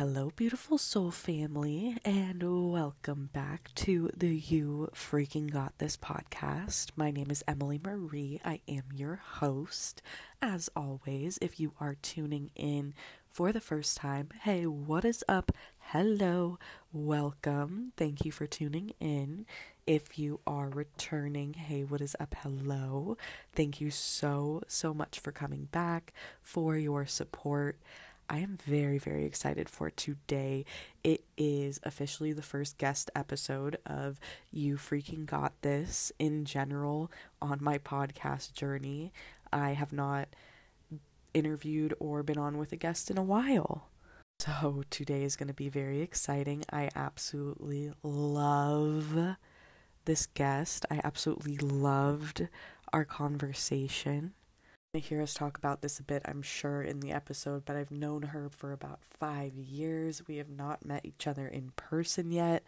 [0.00, 2.42] hello, beautiful soul family, and
[2.72, 6.92] welcome back to the You Freaking Got This podcast.
[6.96, 8.40] My name is Emily Marie.
[8.42, 10.00] I am your host.
[10.40, 12.94] As always, if you are tuning in
[13.28, 15.52] for the first time, hey, what is up?
[15.78, 16.58] Hello,
[16.94, 17.92] welcome.
[17.98, 19.44] Thank you for tuning in.
[19.86, 22.34] If you are returning, hey, what is up?
[22.42, 23.18] Hello.
[23.52, 27.76] Thank you so, so much for coming back, for your support.
[28.32, 30.64] I am very, very excited for today.
[31.02, 34.20] It is officially the first guest episode of
[34.52, 37.10] You Freaking Got This in general
[37.42, 39.12] on my podcast journey.
[39.52, 40.28] I have not
[41.34, 43.88] interviewed or been on with a guest in a while.
[44.38, 46.62] So today is going to be very exciting.
[46.72, 49.36] I absolutely love
[50.04, 50.86] this guest.
[50.88, 52.46] I absolutely loved
[52.92, 54.34] our conversation
[54.92, 57.92] to hear us talk about this a bit, I'm sure, in the episode, but I've
[57.92, 60.26] known her for about five years.
[60.26, 62.64] We have not met each other in person yet,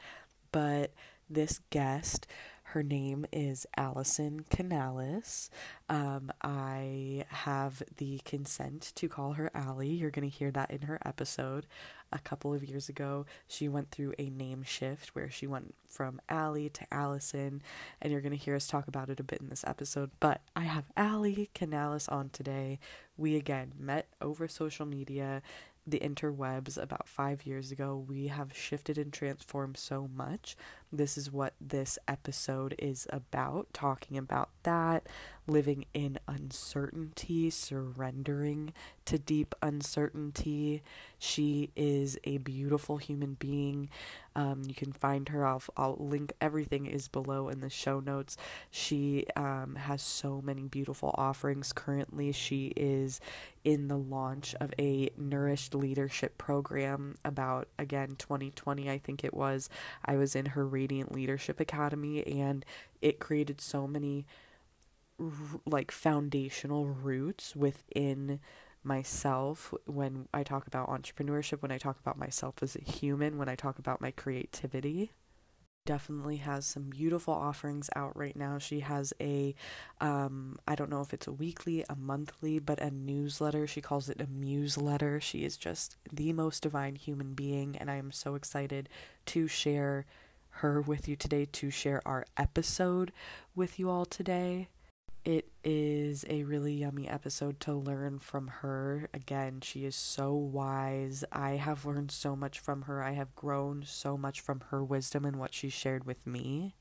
[0.53, 0.93] but
[1.29, 2.29] this guest,
[2.73, 5.51] her name is Allison Canales.
[5.91, 9.91] Um, I have the consent to call her Allie.
[9.91, 11.67] You're going to hear that in her episode
[12.11, 16.19] a couple of years ago, she went through a name shift where she went from
[16.31, 17.61] Allie to Allison,
[18.01, 20.11] and you're going to hear us talk about it a bit in this episode.
[20.19, 22.79] But I have Allie Canales on today.
[23.19, 25.43] We again met over social media,
[25.87, 28.03] the interwebs, about five years ago.
[28.09, 30.57] We have shifted and transformed so much.
[30.93, 35.07] This is what this episode is about talking about that,
[35.47, 38.75] living in uncertainty, surrendering
[39.07, 40.83] to deep uncertainty.
[41.19, 43.89] She is a beautiful human being.
[44.37, 45.47] Um, you can find her.
[45.47, 48.37] I'll, I'll link everything is below in the show notes.
[48.71, 51.73] She um, has so many beautiful offerings.
[51.73, 53.21] Currently, she is
[53.65, 59.69] in the launch of a nourished leadership program about again 2020 I think it was.
[60.05, 62.65] I was in her Radiant Leadership Academy and
[63.01, 64.27] it created so many
[65.65, 68.41] like foundational roots within
[68.83, 73.49] myself when I talk about entrepreneurship, when I talk about myself as a human, when
[73.49, 75.13] I talk about my creativity.
[75.85, 78.59] Definitely has some beautiful offerings out right now.
[78.59, 79.55] She has a,
[80.01, 83.69] um, I don't know if it's a weekly, a monthly, but a newsletter.
[83.69, 85.21] She calls it a muse newsletter.
[85.21, 88.89] She is just the most divine human being, and I am so excited
[89.27, 90.07] to share
[90.57, 93.13] her with you today, to share our episode
[93.55, 94.69] with you all today.
[95.25, 99.09] It is a really yummy episode to learn from her.
[99.15, 101.25] Again, she is so wise.
[101.31, 103.03] I have learned so much from her.
[103.03, 106.75] I have grown so much from her wisdom and what she shared with me.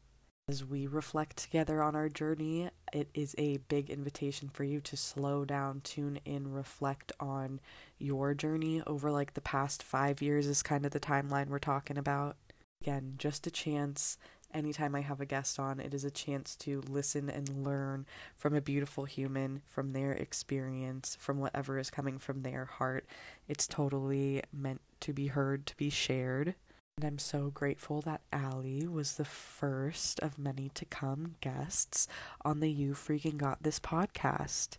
[0.49, 4.97] As we reflect together on our journey, it is a big invitation for you to
[4.97, 7.59] slow down, tune in, reflect on
[7.99, 11.97] your journey over like the past five years, is kind of the timeline we're talking
[11.97, 12.37] about.
[12.81, 14.17] Again, just a chance
[14.53, 18.05] anytime I have a guest on, it is a chance to listen and learn
[18.37, 23.05] from a beautiful human, from their experience, from whatever is coming from their heart.
[23.47, 26.55] It's totally meant to be heard, to be shared.
[26.97, 32.07] And I'm so grateful that Allie was the first of many to come guests
[32.43, 34.77] on the You Freaking Got This podcast.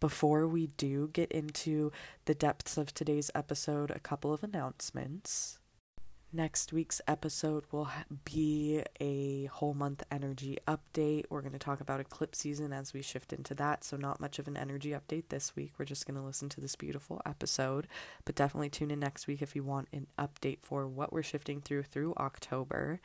[0.00, 1.90] Before we do get into
[2.26, 5.57] the depths of today's episode, a couple of announcements.
[6.30, 7.88] Next week's episode will
[8.26, 11.24] be a whole month energy update.
[11.30, 13.82] We're going to talk about eclipse season as we shift into that.
[13.82, 15.72] So, not much of an energy update this week.
[15.78, 17.88] We're just going to listen to this beautiful episode.
[18.26, 21.62] But definitely tune in next week if you want an update for what we're shifting
[21.62, 23.00] through through October.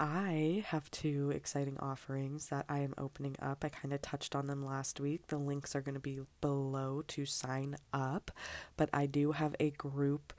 [0.00, 3.64] I have two exciting offerings that I am opening up.
[3.64, 5.28] I kind of touched on them last week.
[5.28, 8.32] The links are going to be below to sign up.
[8.76, 10.32] But I do have a group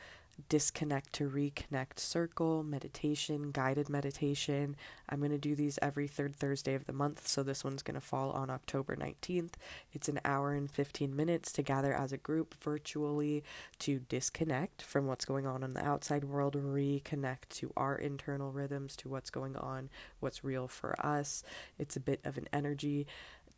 [0.49, 4.75] disconnect to reconnect circle, meditation, guided meditation.
[5.09, 7.95] I'm going to do these every third Thursday of the month, so this one's going
[7.95, 9.53] to fall on October 19th.
[9.91, 13.43] It's an hour and 15 minutes to gather as a group virtually
[13.79, 18.95] to disconnect from what's going on in the outside world, reconnect to our internal rhythms,
[18.97, 19.89] to what's going on,
[20.19, 21.43] what's real for us.
[21.77, 23.07] It's a bit of an energy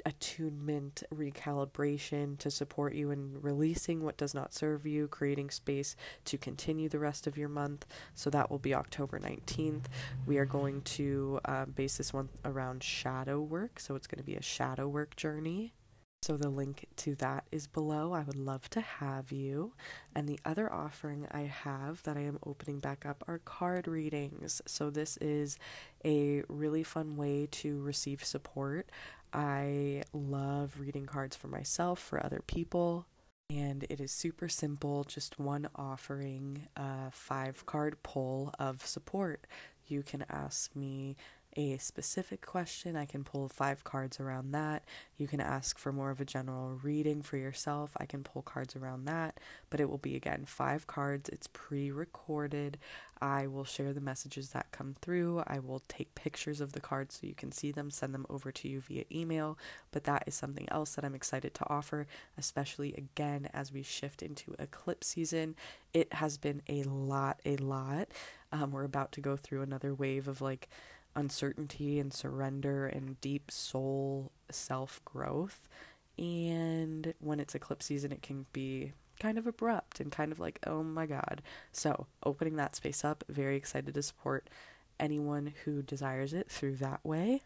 [0.05, 5.95] attunement recalibration to support you in releasing what does not serve you, creating space
[6.25, 7.85] to continue the rest of your month.
[8.13, 9.85] So that will be October 19th.
[10.25, 13.79] We are going to uh, base this one around shadow work.
[13.79, 15.73] So it's going to be a shadow work journey.
[16.25, 18.13] So the link to that is below.
[18.13, 19.73] I would love to have you.
[20.15, 24.59] And the other offering I have that I am opening back up are card readings.
[24.65, 25.59] So this is
[26.03, 28.89] a really fun way to receive support.
[29.35, 33.05] I love reading cards for myself, for other people.
[33.49, 39.45] And it is super simple, just one offering, a five card pull of support.
[39.87, 41.17] You can ask me
[41.57, 44.83] a specific question, I can pull five cards around that.
[45.17, 48.75] You can ask for more of a general reading for yourself, I can pull cards
[48.75, 49.39] around that.
[49.69, 52.77] But it will be again five cards, it's pre recorded.
[53.21, 55.43] I will share the messages that come through.
[55.47, 58.51] I will take pictures of the cards so you can see them, send them over
[58.51, 59.57] to you via email.
[59.91, 62.07] But that is something else that I'm excited to offer,
[62.37, 65.55] especially again as we shift into eclipse season.
[65.93, 68.09] It has been a lot, a lot.
[68.51, 70.69] Um, we're about to go through another wave of like
[71.15, 75.69] uncertainty and surrender and deep soul self growth.
[76.17, 80.59] And when it's eclipse season, it can be kind of abrupt and kind of like,
[80.65, 81.41] oh my God.
[81.71, 84.49] So, opening that space up, very excited to support
[84.99, 87.41] anyone who desires it through that way.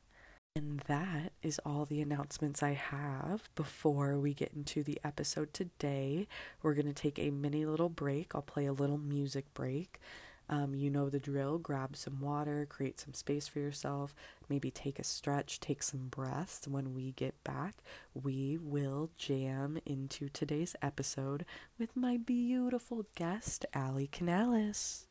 [0.56, 6.28] And that is all the announcements I have before we get into the episode today.
[6.62, 8.34] We're going to take a mini little break.
[8.34, 10.00] I'll play a little music break.
[10.50, 11.60] Um, you know the drill.
[11.60, 14.16] Grab some water, create some space for yourself,
[14.50, 16.68] maybe take a stretch, take some breaths.
[16.68, 17.76] When we get back,
[18.14, 21.46] we will jam into today's episode
[21.78, 25.06] with my beautiful guest, Ali Canales.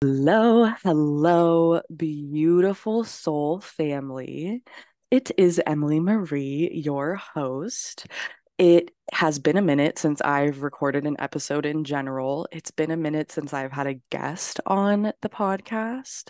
[0.00, 4.62] Hello, hello, beautiful soul family.
[5.10, 8.06] It is Emily Marie, your host.
[8.58, 12.46] It has been a minute since I've recorded an episode in general.
[12.52, 16.28] It's been a minute since I've had a guest on the podcast.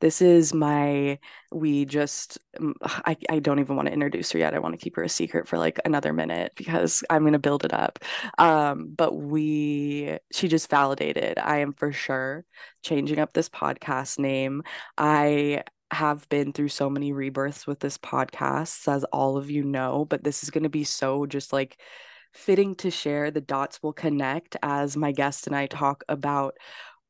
[0.00, 1.18] This is my,
[1.50, 2.38] we just,
[2.82, 4.54] I, I don't even want to introduce her yet.
[4.54, 7.40] I want to keep her a secret for like another minute because I'm going to
[7.40, 7.98] build it up.
[8.38, 11.38] Um, but we, she just validated.
[11.38, 12.44] I am for sure
[12.84, 14.62] changing up this podcast name.
[14.96, 20.06] I have been through so many rebirths with this podcast, as all of you know,
[20.08, 21.80] but this is going to be so just like
[22.32, 23.30] fitting to share.
[23.30, 26.56] The dots will connect as my guest and I talk about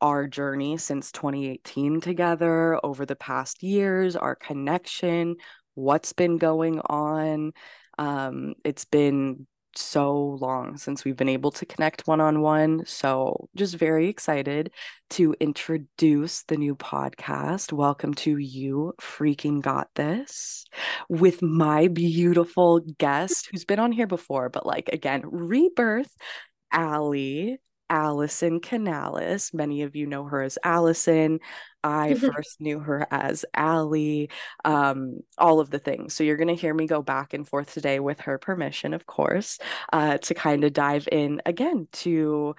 [0.01, 5.37] our journey since 2018 together over the past years, our connection,
[5.75, 7.53] what's been going on.
[7.99, 9.47] Um, it's been
[9.79, 12.85] so long since we've been able to connect one on one.
[12.87, 14.73] So, just very excited
[15.11, 17.73] to introduce the new podcast.
[17.73, 20.65] Welcome to You Freaking Got This
[21.09, 26.15] with my beautiful guest who's been on here before, but like again, rebirth,
[26.73, 27.59] Ali.
[27.93, 29.53] Allison Canales.
[29.53, 31.41] Many of you know her as Allison.
[31.85, 34.31] I first knew her as Allie,
[34.65, 36.15] um, all of the things.
[36.15, 39.05] So you're going to hear me go back and forth today with her permission, of
[39.05, 39.59] course,
[39.93, 42.55] uh, to kind of dive in again to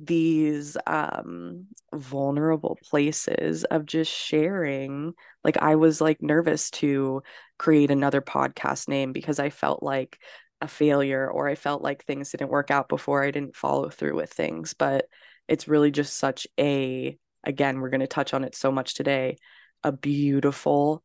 [0.00, 5.14] these um vulnerable places of just sharing
[5.44, 7.22] like i was like nervous to
[7.56, 10.18] create another podcast name because i felt like
[10.62, 14.16] a failure or I felt like things didn't work out before I didn't follow through
[14.16, 14.74] with things.
[14.74, 15.06] But
[15.48, 19.36] it's really just such a, again, we're going to touch on it so much today,
[19.82, 21.02] a beautiful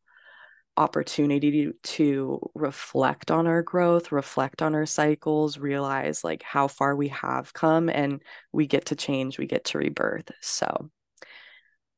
[0.76, 7.08] opportunity to reflect on our growth, reflect on our cycles, realize like how far we
[7.08, 8.22] have come and
[8.52, 10.30] we get to change, we get to rebirth.
[10.40, 10.88] So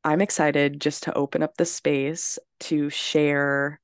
[0.03, 3.81] I'm excited just to open up the space to share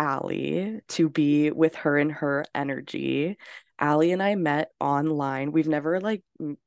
[0.00, 3.36] Ali to be with her and her energy.
[3.78, 5.52] Ali and I met online.
[5.52, 6.22] We've never like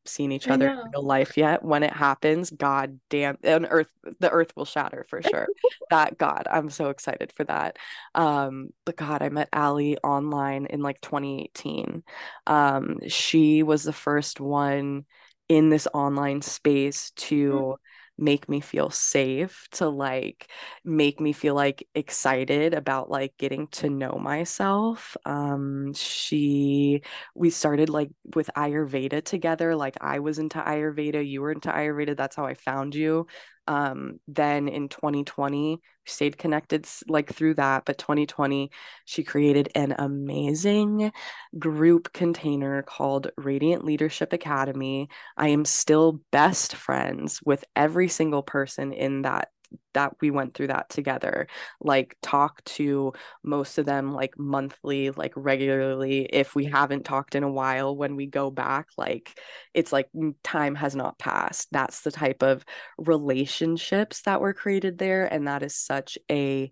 [0.06, 1.64] seen each other in real life yet.
[1.64, 5.48] When it happens, god damn, on earth the earth will shatter for sure.
[5.90, 7.78] that god, I'm so excited for that.
[8.14, 12.04] Um, but god, I met Ali online in like 2018.
[12.46, 15.06] Um, she was the first one
[15.50, 17.74] in this online space to mm-hmm
[18.18, 20.48] make me feel safe to like
[20.86, 27.02] make me feel like excited about like getting to know myself um she
[27.36, 32.16] we started like with ayurveda together like i was into ayurveda you were into ayurveda
[32.16, 33.26] that's how i found you
[33.68, 38.70] um then in 2020 stayed connected like through that but 2020
[39.06, 41.12] she created an amazing
[41.58, 45.10] group container called radiant leadership academy.
[45.38, 49.50] I am still best friends with every single person in that
[49.94, 51.48] that we went through that together
[51.80, 53.14] like talk to
[53.44, 56.28] most of them like monthly like regularly.
[56.32, 59.40] If we haven't talked in a while when we go back like
[59.74, 60.10] it's like
[60.44, 61.68] time has not passed.
[61.72, 62.66] That's the type of
[62.98, 66.72] relationships that were created there and that is such a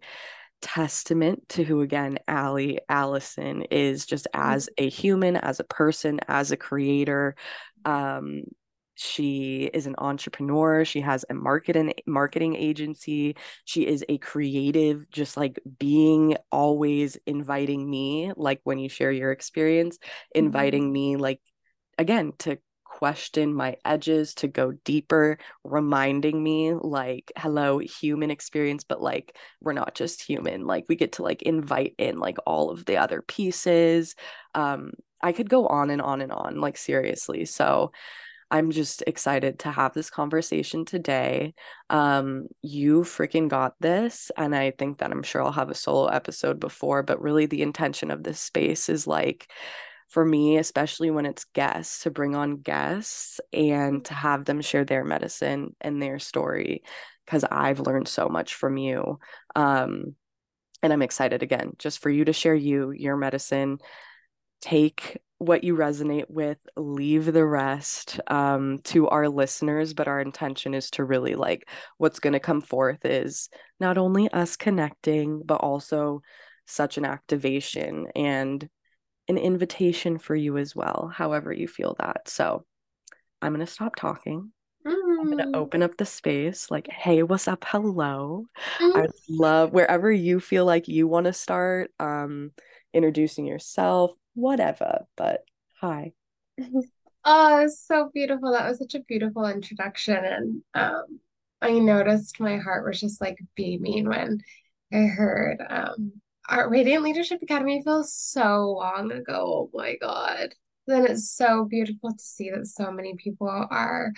[0.61, 4.51] testament to who again Ali Allison is just mm-hmm.
[4.51, 7.35] as a human as a person as a creator.
[7.85, 8.43] Um
[9.01, 10.85] she is an entrepreneur.
[10.85, 13.35] She has a marketing marketing agency.
[13.65, 19.31] She is a creative, just like being always inviting me, like when you share your
[19.31, 19.97] experience,
[20.35, 20.93] inviting mm-hmm.
[20.93, 21.41] me like
[21.97, 29.01] again to question my edges, to go deeper, reminding me like, hello, human experience, but
[29.01, 30.67] like we're not just human.
[30.67, 34.13] Like we get to like invite in like all of the other pieces.
[34.53, 37.45] Um, I could go on and on and on, like seriously.
[37.45, 37.91] So
[38.51, 41.55] I'm just excited to have this conversation today.
[41.89, 44.29] Um, you freaking got this.
[44.37, 47.61] And I think that I'm sure I'll have a solo episode before, but really the
[47.61, 49.49] intention of this space is like
[50.09, 54.83] for me, especially when it's guests, to bring on guests and to have them share
[54.83, 56.83] their medicine and their story,
[57.25, 59.19] because I've learned so much from you.
[59.55, 60.15] Um,
[60.83, 63.77] and I'm excited again, just for you to share you, your medicine.
[64.59, 69.95] Take what you resonate with, leave the rest um, to our listeners.
[69.95, 71.67] But our intention is to really like
[71.97, 76.21] what's going to come forth is not only us connecting, but also
[76.67, 78.69] such an activation and
[79.27, 82.29] an invitation for you as well, however you feel that.
[82.29, 82.63] So
[83.41, 84.51] I'm going to stop talking.
[84.85, 85.19] Mm.
[85.21, 87.65] I'm going to open up the space like, hey, what's up?
[87.67, 88.45] Hello.
[88.79, 88.95] Mm.
[88.95, 92.51] I love wherever you feel like you want to start um,
[92.93, 95.05] introducing yourself, whatever.
[95.15, 95.43] But
[95.79, 96.13] hi.
[97.25, 98.51] oh, so beautiful.
[98.51, 100.17] That was such a beautiful introduction.
[100.23, 101.19] And um,
[101.61, 104.39] I noticed my heart was just like beaming when
[104.93, 106.13] I heard um,
[106.49, 109.69] our Radiant Leadership Academy feels so long ago.
[109.73, 110.53] Oh my God.
[110.87, 114.11] Then it's so beautiful to see that so many people are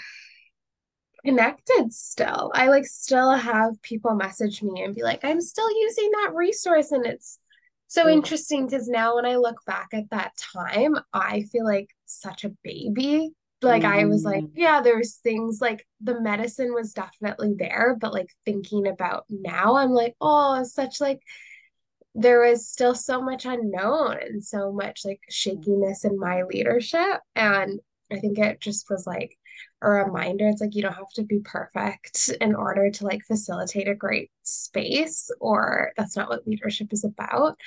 [1.25, 2.51] connected still.
[2.53, 6.91] I like still have people message me and be like, I'm still using that resource.
[6.91, 7.39] And it's
[7.93, 12.43] so interesting because now when I look back at that time, I feel like such
[12.43, 13.31] a baby.
[13.61, 13.91] Like mm.
[13.91, 14.59] I was like, mm-hmm.
[14.59, 19.91] yeah, there's things like the medicine was definitely there, but like thinking about now, I'm
[19.91, 21.21] like, oh, such like
[22.15, 27.21] there was still so much unknown and so much like shakiness in my leadership.
[27.35, 27.79] And
[28.11, 29.37] I think it just was like
[29.83, 30.47] a reminder.
[30.47, 34.31] It's like you don't have to be perfect in order to like facilitate a great
[34.43, 37.57] space, or that's not what leadership is about.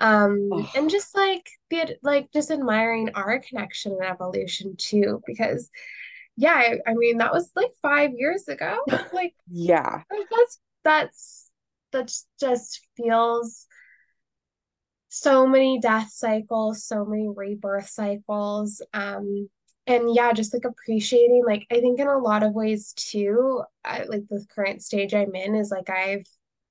[0.00, 0.70] Um, oh.
[0.74, 5.70] and just like be like just admiring our connection and evolution too, because
[6.36, 8.78] yeah, I, I mean that was like five years ago.
[9.12, 11.50] Like yeah, that's that's
[11.92, 13.66] that just feels
[15.08, 18.80] so many death cycles, so many rebirth cycles.
[18.94, 19.50] Um,
[19.90, 24.04] and yeah, just like appreciating, like, I think in a lot of ways too, I,
[24.04, 26.26] like the current stage I'm in is like I've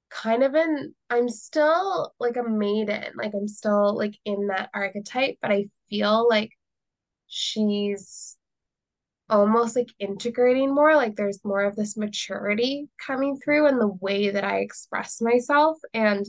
[0.09, 5.37] kind of been, I'm still like a maiden, like I'm still like in that archetype,
[5.41, 6.51] but I feel like
[7.27, 8.37] she's
[9.29, 14.31] almost like integrating more like there's more of this maturity coming through in the way
[14.31, 16.25] that I express myself and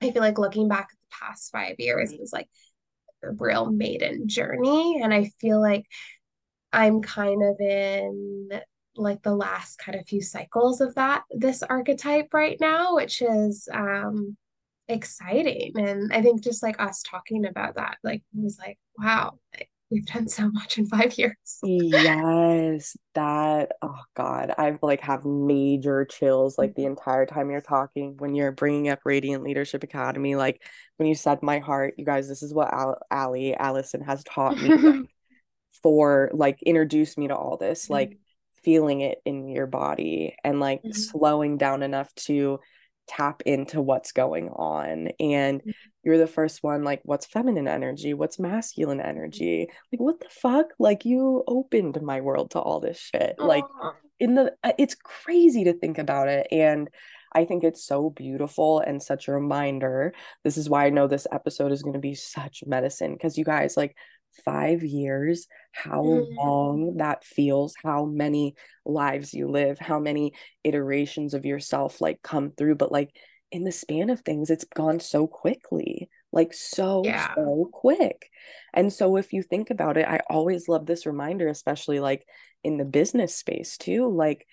[0.00, 2.48] I feel like looking back at the past five years is like
[3.22, 5.00] real maiden journey.
[5.02, 5.86] And I feel like
[6.72, 8.48] I'm kind of in
[8.94, 13.68] like the last kind of few cycles of that this archetype right now, which is
[13.72, 14.36] um
[14.88, 15.72] exciting.
[15.76, 19.38] And I think just like us talking about that, like was like, wow,
[19.92, 21.36] we've done so much in five years.
[21.62, 26.92] yes, that oh god, I've like have major chills like the mm-hmm.
[26.92, 30.34] entire time you're talking when you're bringing up Radiant Leadership Academy.
[30.34, 30.62] Like
[30.96, 34.56] when you said my heart, you guys, this is what Al- Ali Allison has taught
[34.60, 35.00] me like,
[35.82, 37.92] for like introduced me to all this, mm-hmm.
[37.92, 38.18] like
[38.64, 40.92] feeling it in your body and like mm-hmm.
[40.92, 42.60] slowing down enough to
[43.08, 45.70] tap into what's going on and mm-hmm.
[46.02, 48.14] you're the first one like what's feminine energy?
[48.14, 49.68] What's masculine energy?
[49.92, 50.66] Like what the fuck?
[50.78, 53.36] Like you opened my world to all this shit.
[53.38, 53.64] Like
[54.20, 56.88] in the uh, it's crazy to think about it and
[57.34, 60.12] I think it's so beautiful and such a reminder.
[60.44, 63.44] This is why I know this episode is going to be such medicine because you
[63.44, 63.96] guys, like,
[64.44, 66.34] five years, how mm-hmm.
[66.36, 70.32] long that feels, how many lives you live, how many
[70.64, 72.76] iterations of yourself like come through.
[72.76, 73.14] But like
[73.50, 77.34] in the span of things, it's gone so quickly, like so, yeah.
[77.34, 78.30] so quick.
[78.72, 82.26] And so if you think about it, I always love this reminder, especially like
[82.64, 84.10] in the business space too.
[84.10, 84.46] Like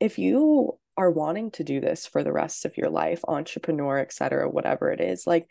[0.00, 4.48] if you are wanting to do this for the rest of your life, entrepreneur, etc.,
[4.48, 5.48] whatever it is, like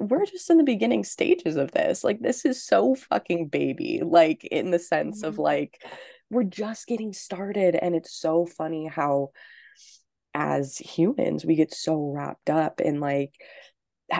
[0.00, 2.04] we're just in the beginning stages of this.
[2.04, 5.28] Like this is so fucking baby, like in the sense mm-hmm.
[5.28, 5.82] of like
[6.30, 9.30] we're just getting started and it's so funny how
[10.32, 13.34] as humans we get so wrapped up in like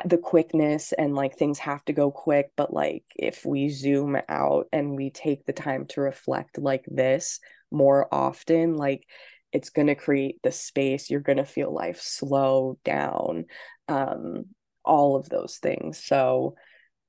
[0.05, 4.67] the quickness and like things have to go quick but like if we zoom out
[4.73, 7.40] and we take the time to reflect like this
[7.71, 9.05] more often like
[9.52, 13.45] it's going to create the space you're going to feel life slow down
[13.88, 14.45] um
[14.91, 16.57] all of those things so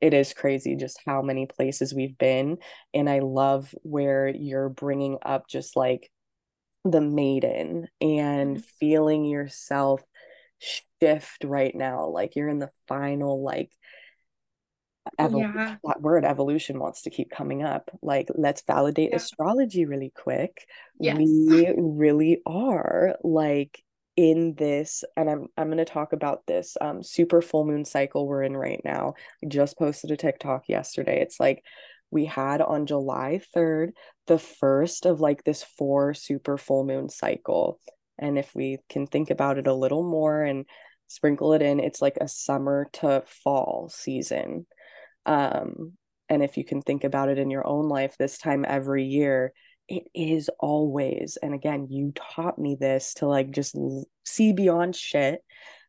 [0.02, 2.58] it is crazy just how many places we've been
[2.94, 6.12] and i love where you're bringing up just like
[6.86, 8.64] the maiden and mm-hmm.
[8.80, 10.02] feeling yourself
[10.60, 13.72] shift right now like you're in the final like
[15.18, 15.76] evolution yeah.
[15.84, 19.16] that word evolution wants to keep coming up like let's validate yeah.
[19.16, 20.68] astrology really quick
[21.00, 21.18] yes.
[21.18, 23.84] we really are like
[24.22, 28.28] in this and i'm i'm going to talk about this um super full moon cycle
[28.28, 29.16] we're in right now.
[29.44, 31.22] I just posted a tiktok yesterday.
[31.24, 31.63] It's like
[32.12, 33.94] we had on july 3rd
[34.28, 37.80] the first of like this four super full moon cycle.
[38.20, 40.66] And if we can think about it a little more and
[41.08, 44.68] sprinkle it in it's like a summer to fall season.
[45.25, 45.94] Um
[46.30, 49.51] and if you can think about it in your own life this time every year
[49.91, 53.75] it is always and again you taught me this to like just
[54.25, 55.41] see beyond shit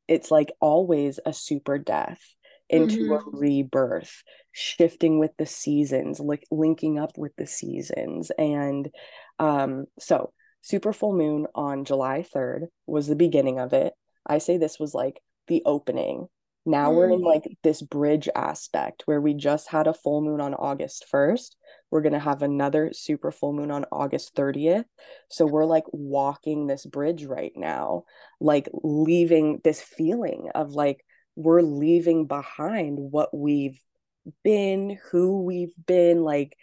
[0.08, 2.20] it's like always a super death
[2.68, 3.36] into mm-hmm.
[3.36, 8.90] a rebirth shifting with the seasons like linking up with the seasons and
[9.38, 10.32] um so
[10.62, 13.92] super full moon on july 3rd was the beginning of it
[14.26, 16.26] i say this was like the opening
[16.64, 16.96] now mm.
[16.96, 17.24] we're in mm.
[17.24, 21.56] like this bridge aspect where we just had a full moon on August 1st.
[21.92, 24.86] We're going to have another super full moon on August 30th.
[25.28, 28.04] So we're like walking this bridge right now,
[28.40, 31.04] like leaving this feeling of like
[31.36, 33.78] we're leaving behind what we've
[34.42, 36.56] been, who we've been, like,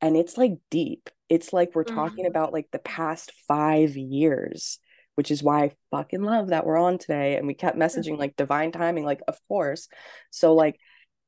[0.00, 1.10] and it's like deep.
[1.28, 1.94] It's like we're mm.
[1.94, 4.78] talking about like the past five years
[5.16, 7.36] which is why I fucking love that we're on today.
[7.36, 9.86] And we kept messaging like divine timing, like, of course.
[10.30, 10.80] So, like,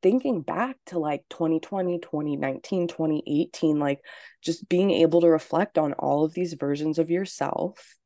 [0.03, 4.01] thinking back to like 2020, 2019, 2018, like,
[4.43, 7.97] just being able to reflect on all of these versions of yourself.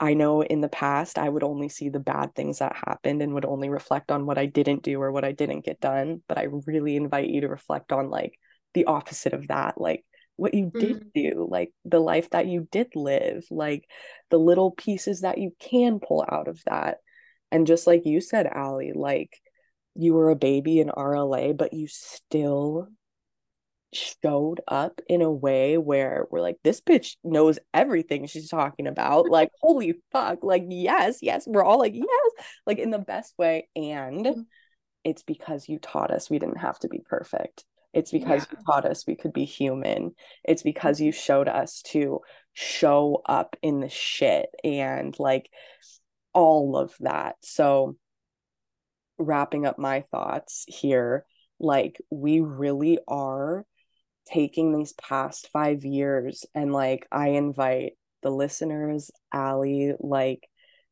[0.00, 3.34] I know in the past, I would only see the bad things that happened and
[3.34, 6.22] would only reflect on what I didn't do or what I didn't get done.
[6.26, 8.36] But I really invite you to reflect on like
[8.74, 9.80] the opposite of that.
[9.80, 10.04] Like,
[10.36, 11.08] what you did mm-hmm.
[11.14, 13.84] do, like the life that you did live, like
[14.30, 16.98] the little pieces that you can pull out of that.
[17.50, 19.38] And just like you said, Allie, like
[19.94, 22.88] you were a baby in RLA, but you still
[23.92, 29.28] showed up in a way where we're like, this bitch knows everything she's talking about.
[29.28, 30.38] Like, holy fuck.
[30.42, 31.44] Like, yes, yes.
[31.46, 33.68] We're all like, yes, like in the best way.
[33.76, 34.40] And mm-hmm.
[35.04, 37.64] it's because you taught us we didn't have to be perfect.
[37.92, 38.58] It's because yeah.
[38.58, 40.12] you taught us we could be human.
[40.44, 42.20] It's because you showed us to
[42.54, 45.50] show up in the shit and like
[46.32, 47.36] all of that.
[47.42, 47.96] So,
[49.22, 51.24] wrapping up my thoughts here,
[51.58, 53.64] like, we really are
[54.26, 60.48] taking these past five years and like, I invite the listeners, Allie, like,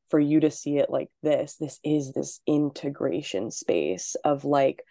[0.08, 1.56] for you to see it like this.
[1.56, 4.82] This is this integration space of like,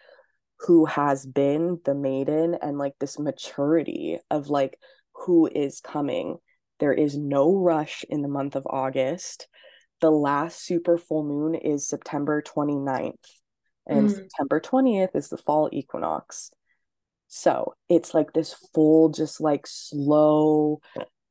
[0.62, 4.78] who has been the maiden and like this maturity of like
[5.13, 6.38] who is coming.
[6.80, 9.47] There is no rush in the month of August.
[10.02, 13.16] The last super full moon is September 29th,
[13.88, 14.16] and mm.
[14.16, 16.52] September 20th is the fall equinox.
[17.28, 20.82] So it's like this full, just like slow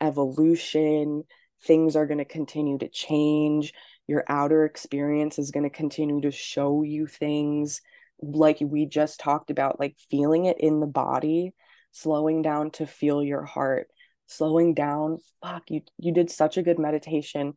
[0.00, 1.24] evolution.
[1.64, 3.72] Things are going to continue to change.
[4.06, 7.80] Your outer experience is going to continue to show you things
[8.20, 11.54] like we just talked about like feeling it in the body
[11.92, 13.88] slowing down to feel your heart
[14.28, 15.18] slowing down.
[15.42, 17.54] Fuck you you did such a good meditation.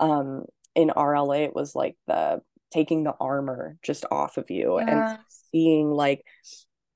[0.00, 5.10] Um in RLA it was like the taking the armor just off of you yeah.
[5.10, 5.18] and
[5.52, 6.24] seeing like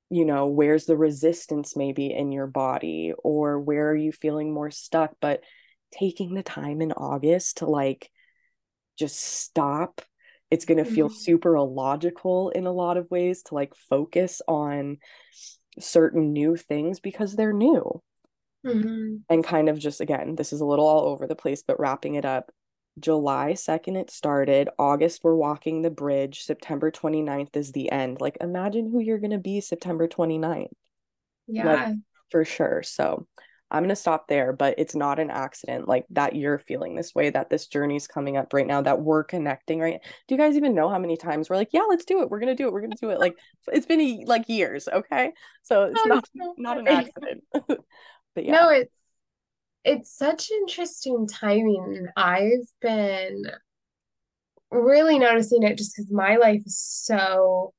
[0.09, 4.71] you know where's the resistance maybe in your body or where are you feeling more
[4.71, 5.11] stuck?
[5.21, 5.41] But
[5.91, 8.09] taking the time in August to like
[8.97, 10.01] just stop
[10.51, 10.95] it's going to mm-hmm.
[10.95, 14.97] feel super illogical in a lot of ways to like focus on
[15.79, 18.01] certain new things because they're new
[18.65, 19.15] mm-hmm.
[19.29, 22.15] and kind of just again this is a little all over the place but wrapping
[22.15, 22.51] it up
[22.99, 28.37] july 2nd it started august we're walking the bridge september 29th is the end like
[28.41, 30.67] imagine who you're going to be september 29th
[31.47, 31.95] yeah like,
[32.29, 33.25] for sure so
[33.71, 37.13] I'm going to stop there, but it's not an accident like that you're feeling this
[37.13, 39.99] way, that this journey's coming up right now, that we're connecting right.
[40.27, 42.29] Do you guys even know how many times we're like, yeah, let's do it.
[42.29, 42.73] We're going to do it.
[42.73, 43.19] We're going to do it.
[43.19, 43.35] Like
[43.71, 44.87] it's been like years.
[44.87, 45.33] Okay.
[45.61, 47.43] So it's not, not an accident.
[48.35, 48.51] but yeah.
[48.53, 48.93] No, it's,
[49.83, 52.07] it's such interesting timing.
[52.15, 53.45] I've been
[54.71, 57.73] really noticing it just because my life is so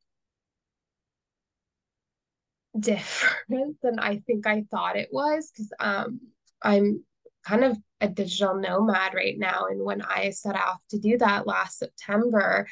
[2.79, 6.21] different than I think I thought it was because um
[6.63, 7.05] I'm
[7.45, 11.47] kind of a digital nomad right now and when I set off to do that
[11.47, 12.69] last September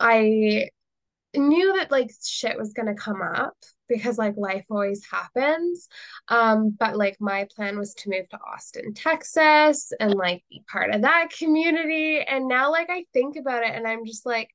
[0.00, 0.70] I
[1.36, 3.54] knew that like shit was gonna come up
[3.88, 5.88] because like life always happens.
[6.28, 10.90] Um, but like my plan was to move to Austin, Texas and like be part
[10.94, 12.20] of that community.
[12.20, 14.50] And now like I think about it and I'm just like,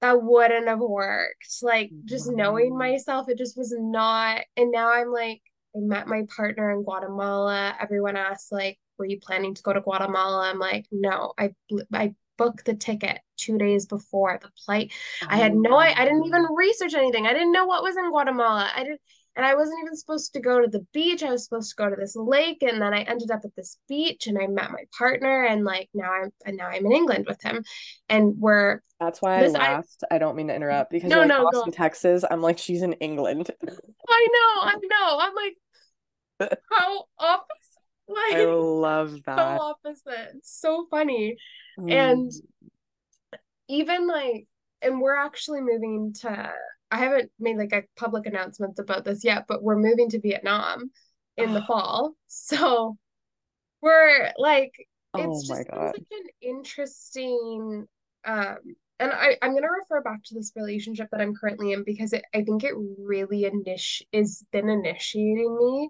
[0.00, 1.62] that wouldn't have worked.
[1.62, 4.42] Like just knowing myself, it just was not.
[4.56, 5.42] And now I'm like,
[5.76, 7.76] I met my partner in Guatemala.
[7.80, 10.50] Everyone asks like, were you planning to go to Guatemala?
[10.50, 11.54] I'm like, no, I
[11.92, 14.90] I booked the ticket two days before the flight.
[15.28, 15.76] I had no, oh.
[15.76, 17.26] I, I didn't even research anything.
[17.26, 18.70] I didn't know what was in Guatemala.
[18.74, 19.00] I didn't,
[19.36, 21.22] and I wasn't even supposed to go to the beach.
[21.22, 23.76] I was supposed to go to this lake, and then I ended up at this
[23.90, 27.26] beach, and I met my partner, and like now I'm, and now I'm in England
[27.28, 27.62] with him,
[28.08, 28.80] and we're.
[28.98, 30.02] That's why I laughed.
[30.10, 32.24] I, I, don't mean to interrupt because no, like no, Austin, Texas.
[32.30, 33.50] I'm like she's in England.
[34.08, 35.18] I know, I know.
[35.20, 37.56] I'm like, how opposite.
[38.10, 39.36] Like, I love that.
[39.36, 40.40] So opposite.
[40.42, 41.36] so funny.
[41.80, 41.92] Mm.
[41.92, 42.32] And
[43.68, 44.46] even like,
[44.82, 46.52] and we're actually moving to,
[46.90, 50.90] I haven't made like a public announcement about this yet, but we're moving to Vietnam
[51.36, 52.14] in the fall.
[52.26, 52.96] So
[53.80, 54.72] we're like,
[55.16, 57.86] it's oh just such an interesting,
[58.24, 58.56] um,
[58.98, 62.12] and I, I'm going to refer back to this relationship that I'm currently in because
[62.12, 65.88] it, I think it really init- is been initiating me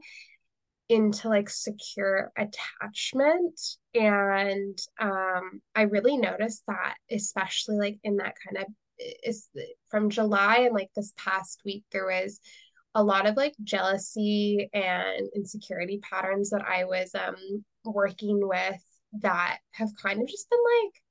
[0.90, 3.58] into like secure attachment.
[3.94, 8.72] And um i really noticed that especially like in that kind of
[9.24, 9.48] is
[9.88, 12.38] from july and like this past week there was
[12.94, 18.84] a lot of like jealousy and insecurity patterns that i was um working with
[19.20, 21.02] that have kind of just been like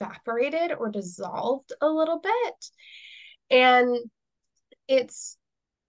[0.00, 2.70] evaporated or dissolved a little bit.
[3.50, 3.96] And
[4.86, 5.36] it's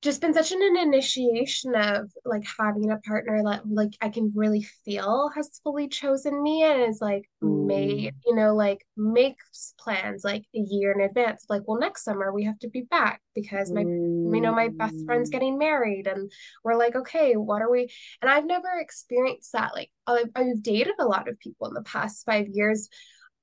[0.02, 4.32] just been such an, an initiation of like having a partner that like I can
[4.34, 7.66] really feel has fully chosen me and is like mm.
[7.66, 11.46] made, you know, like makes plans like a year in advance.
[11.50, 14.34] Like, well, next summer we have to be back because my mm.
[14.34, 15.34] you know, my best friend's mm.
[15.34, 16.32] getting married and
[16.64, 17.92] we're like, okay, what are we?
[18.22, 19.74] And I've never experienced that.
[19.74, 22.88] Like I've, I've dated a lot of people in the past five years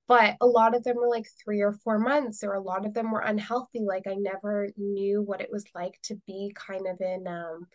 [0.08, 2.94] but a lot of them were like three or four months or a lot of
[2.94, 7.00] them were unhealthy like i never knew what it was like to be kind of
[7.00, 7.66] in um,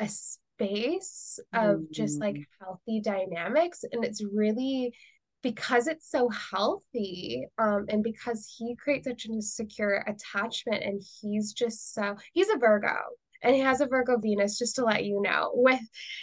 [0.00, 1.92] a space of mm-hmm.
[1.92, 2.64] just like mm-hmm.
[2.64, 4.94] healthy dynamics and it's really
[5.42, 11.52] because it's so healthy um, and because he creates such a secure attachment and he's
[11.52, 12.96] just so he's a virgo
[13.42, 15.80] and he has a virgo venus just to let you know with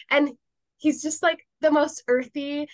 [0.10, 0.32] and
[0.78, 2.68] he's just like the most earthy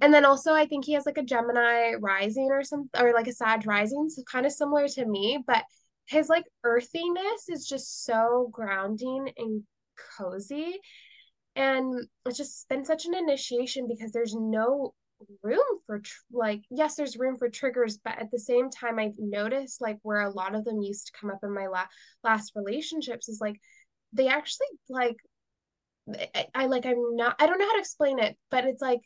[0.00, 3.28] and then also I think he has like a Gemini rising or something or like
[3.28, 5.64] a Sag rising, so kind of similar to me, but
[6.06, 9.62] his like earthiness is just so grounding and
[10.18, 10.78] cozy.
[11.56, 14.92] And it's just been such an initiation because there's no
[15.42, 19.18] room for tr- like yes there's room for triggers but at the same time i've
[19.18, 21.86] noticed like where a lot of them used to come up in my la-
[22.22, 23.58] last relationships is like
[24.12, 25.16] they actually like
[26.34, 29.00] I, I like i'm not i don't know how to explain it but it's like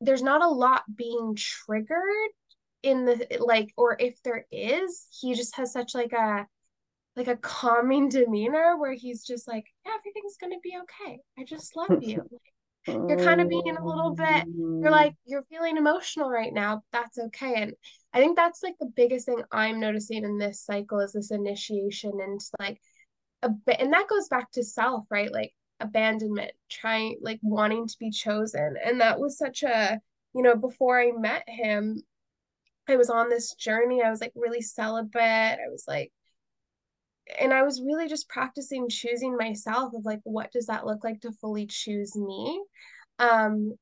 [0.00, 2.30] there's not a lot being triggered
[2.82, 6.46] in the like or if there is he just has such like a
[7.16, 11.18] like a calming demeanor where he's just like yeah, everything's gonna be okay.
[11.38, 12.22] I just love you.
[12.86, 15.22] Like, you're kind of being a little bit you're like oh.
[15.26, 16.80] you're feeling emotional right now.
[16.90, 17.54] That's okay.
[17.56, 17.74] And
[18.14, 22.12] i think that's like the biggest thing i'm noticing in this cycle is this initiation
[22.12, 22.80] into like
[23.42, 25.30] a bit and that goes back to self right?
[25.32, 28.76] Like abandonment, trying like wanting to be chosen.
[28.84, 30.00] And that was such a,
[30.34, 32.02] you know, before I met him,
[32.88, 34.02] I was on this journey.
[34.02, 35.20] I was like really celibate.
[35.22, 36.12] I was like,
[37.38, 41.20] and I was really just practicing choosing myself of like, what does that look like
[41.20, 42.62] to fully choose me?
[43.18, 43.74] Um,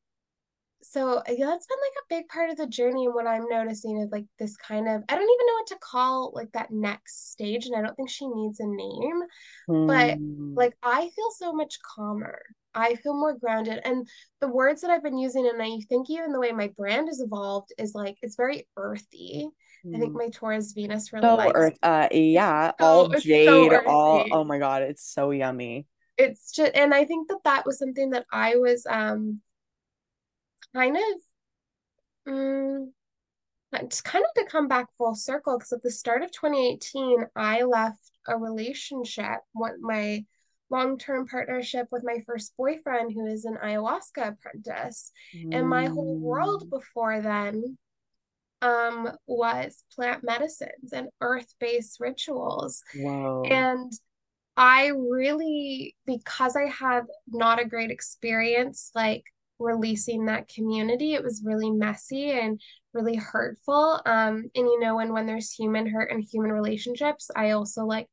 [0.83, 3.99] so yeah, that's been like a big part of the journey and what i'm noticing
[3.99, 7.33] is like this kind of i don't even know what to call like that next
[7.33, 9.23] stage and i don't think she needs a name
[9.69, 9.87] mm.
[9.87, 10.55] but hmm.
[10.55, 12.41] like i feel so much calmer
[12.75, 14.07] i feel more grounded and
[14.41, 17.21] the words that i've been using and i think even the way my brand has
[17.21, 19.49] evolved is like it's very earthy
[19.95, 20.19] I think hmm.
[20.19, 21.53] my Taurus Venus really so likes.
[21.55, 24.25] Earth, uh, yeah, so, all jade, so all.
[24.33, 25.87] Oh my god, it's so yummy.
[26.19, 29.41] It's just, and I think that that was something that I was um
[30.77, 32.93] kind of um,
[33.73, 37.63] it's kind of to come back full circle because at the start of 2018 i
[37.63, 40.25] left a relationship what my
[40.69, 45.55] long-term partnership with my first boyfriend who is an ayahuasca apprentice mm.
[45.55, 46.71] and my whole world mm.
[46.71, 47.77] before then
[48.63, 52.83] um, was plant medicines and earth-based rituals.
[52.95, 53.45] Whoa.
[53.45, 53.93] And
[54.57, 59.25] I really, because I had not a great experience, like
[59.59, 62.61] releasing that community, it was really messy and
[62.93, 64.01] really hurtful.
[64.05, 68.09] Um, and you know, and when there's human hurt and human relationships, I also like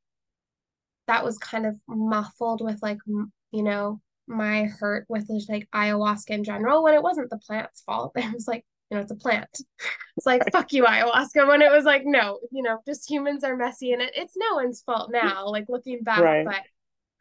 [1.08, 6.44] that was kind of muffled with like, you know, my hurt with like ayahuasca in
[6.44, 8.14] general when it wasn't the plant's fault.
[8.18, 9.50] It was like, you know, it's a plant.
[10.16, 11.48] It's like, fuck you, ayahuasca.
[11.48, 14.56] When it was like, no, you know, just humans are messy and it, it's no
[14.56, 16.20] one's fault now, like looking back.
[16.20, 16.46] Right.
[16.46, 16.62] But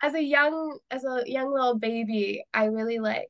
[0.02, 3.28] as a young, as a young little baby, I really like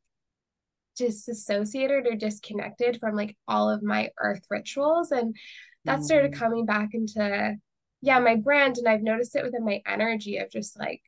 [0.96, 5.10] disassociated or disconnected from like all of my earth rituals.
[5.10, 5.36] And
[5.84, 6.38] that started mm.
[6.38, 7.56] coming back into,
[8.00, 8.78] yeah, my brand.
[8.78, 11.02] And I've noticed it within my energy of just like,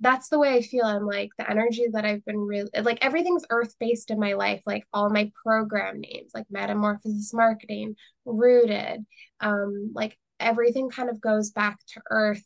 [0.00, 0.84] that's the way I feel.
[0.84, 4.62] I'm like the energy that I've been really like everything's earth based in my life,
[4.66, 9.06] like all my program names, like metamorphosis marketing, rooted,
[9.40, 12.44] um, like everything kind of goes back to earth.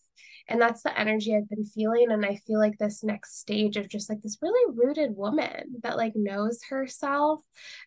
[0.51, 2.11] And that's the energy I've been feeling.
[2.11, 5.97] And I feel like this next stage of just like this really rooted woman that
[5.97, 7.41] like knows herself,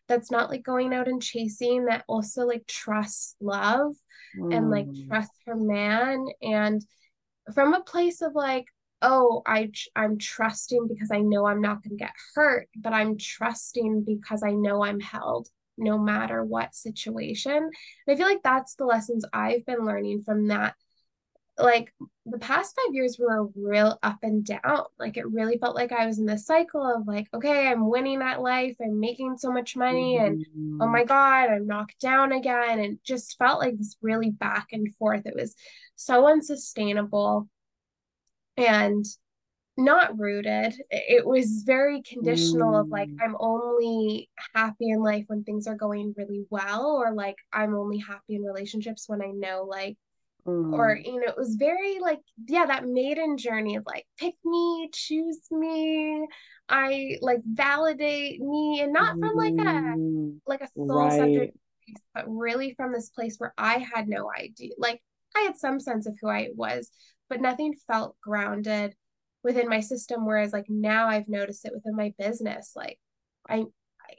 [0.08, 3.92] that's not like going out and chasing, that also like trusts love
[4.40, 4.56] mm.
[4.56, 5.08] and like mm.
[5.10, 6.26] trusts her man.
[6.42, 6.82] And
[7.54, 8.66] from a place of like,
[9.06, 13.18] oh i i'm trusting because i know i'm not going to get hurt but i'm
[13.18, 17.72] trusting because i know i'm held no matter what situation and
[18.08, 20.76] i feel like that's the lessons i've been learning from that
[21.58, 21.94] like
[22.26, 26.06] the past five years were real up and down like it really felt like i
[26.06, 29.76] was in this cycle of like okay i'm winning at life i'm making so much
[29.76, 30.82] money and mm-hmm.
[30.82, 34.96] oh my god i'm knocked down again and just felt like this really back and
[34.96, 35.56] forth it was
[35.96, 37.48] so unsustainable
[38.58, 39.06] and
[39.78, 40.76] not rooted.
[40.92, 42.82] It was very conditional mm.
[42.82, 43.18] of like, mm.
[43.24, 47.98] I'm only happy in life when things are going really well, or like, I'm only
[47.98, 49.98] happy in relationships when I know, like,
[50.48, 50.74] mm.
[50.74, 54.90] or, you know, it was very like, yeah, that maiden journey of like, pick me,
[54.94, 56.28] choose me.
[56.70, 60.38] I like validate me and not from like a mm.
[60.48, 61.54] like a soul centered right.
[61.86, 64.72] place, but really from this place where I had no idea.
[64.78, 65.02] Like
[65.36, 66.90] I had some sense of who I was,
[67.30, 68.96] but nothing felt grounded
[69.44, 72.98] within my system whereas like now i've noticed it within my business like
[73.50, 73.64] i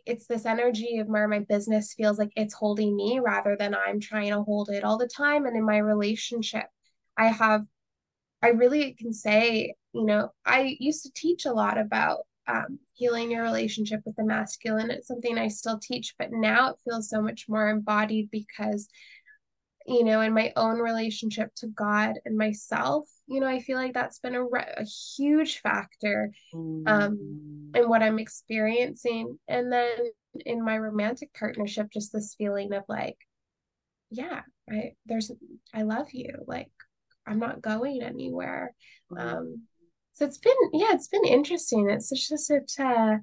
[0.07, 4.01] it's this energy of where my business feels like it's holding me rather than i'm
[4.01, 5.47] trying to hold it all the time.
[5.47, 6.67] And in my relationship
[7.17, 7.63] i have
[8.43, 13.31] i really can say you know i used to teach a lot about um, healing
[13.31, 14.91] your relationship with the masculine.
[14.91, 18.89] It's something i still teach but now it feels so much more embodied because
[19.87, 23.93] you know, in my own relationship to God and myself, you know, I feel like
[23.93, 27.77] that's been a, re- a huge factor um, mm.
[27.77, 29.39] in what I'm experiencing.
[29.47, 29.91] And then
[30.47, 33.19] in my romantic partnership, just this feeling of like,
[34.11, 35.31] yeah, I there's
[35.75, 36.31] I love you.
[36.47, 36.71] Like
[37.27, 38.75] I'm not going anywhere.
[39.13, 39.21] Mm.
[39.21, 39.63] Um,
[40.15, 41.91] so it's been yeah, it's been interesting.
[41.91, 43.19] It's just a uh,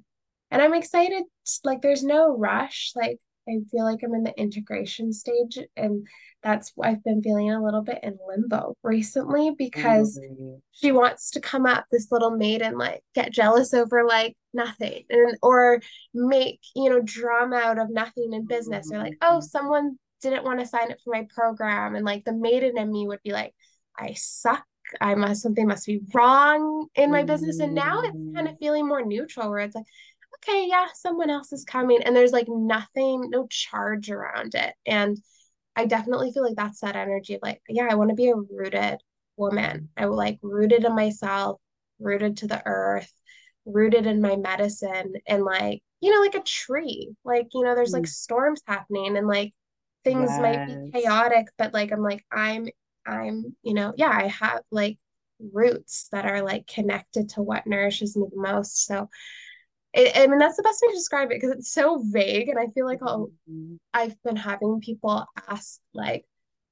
[0.50, 1.24] and I'm excited.
[1.64, 2.92] Like there's no rush.
[2.94, 6.06] Like I feel like I'm in the integration stage and
[6.42, 10.54] that's why I've been feeling a little bit in limbo recently because mm-hmm.
[10.72, 15.04] she wants to come up this little maid and like get jealous over like nothing
[15.10, 15.80] and or
[16.14, 19.00] make you know drama out of nothing in business mm-hmm.
[19.00, 19.40] or like oh mm-hmm.
[19.40, 23.06] someone didn't want to sign up for my program and like the maiden in me
[23.06, 23.52] would be like
[23.98, 24.64] I suck
[25.00, 27.26] I must something must be wrong in my mm-hmm.
[27.26, 28.56] business and now it's kind of mm-hmm.
[28.58, 29.86] feeling more neutral where it's like
[30.36, 35.18] okay yeah someone else is coming and there's like nothing no charge around it and
[35.74, 38.36] I definitely feel like that's that energy of like, yeah, I want to be a
[38.36, 38.98] rooted
[39.36, 39.88] woman.
[39.96, 41.60] I like rooted in myself,
[41.98, 43.10] rooted to the earth,
[43.64, 47.10] rooted in my medicine, and like, you know, like a tree.
[47.24, 48.08] Like, you know, there's like mm.
[48.08, 49.54] storms happening and like
[50.04, 50.40] things yes.
[50.40, 52.68] might be chaotic, but like I'm like, I'm
[53.06, 54.98] I'm, you know, yeah, I have like
[55.52, 58.84] roots that are like connected to what nourishes me the most.
[58.84, 59.08] So
[59.94, 62.48] it, I mean, that's the best way to describe it because it's so vague.
[62.48, 63.74] And I feel like mm-hmm.
[63.92, 66.24] I've been having people ask, like,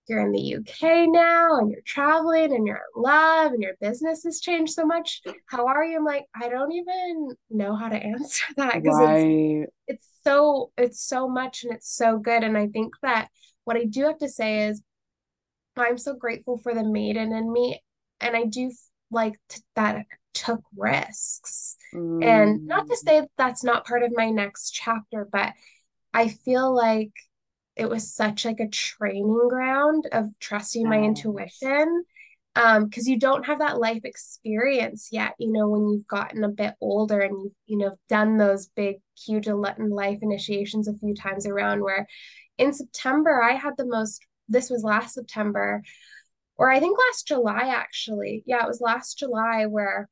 [0.09, 4.24] you're in the UK now and you're traveling and you're in love and your business
[4.24, 5.22] has changed so much.
[5.46, 5.98] How are you?
[5.98, 9.22] I'm like, I don't even know how to answer that because right.
[9.22, 12.42] it's, it's so, it's so much and it's so good.
[12.42, 13.28] And I think that
[13.64, 14.83] what I do have to say is
[15.76, 17.80] I'm so grateful for the maiden in me.
[18.20, 18.72] And I do
[19.11, 19.35] like
[19.76, 21.76] that took risks.
[21.94, 22.24] Mm.
[22.24, 22.96] And not to mm.
[22.96, 25.52] say that's not part of my next chapter, but
[26.12, 27.12] I feel like
[27.76, 32.04] it was such like a training ground of trusting my intuition
[32.56, 36.48] um because you don't have that life experience yet you know when you've gotten a
[36.48, 41.46] bit older and you've you know done those big huge life initiations a few times
[41.46, 42.06] around where
[42.58, 45.82] in September I had the most this was last September
[46.56, 50.08] or I think last July actually yeah it was last July where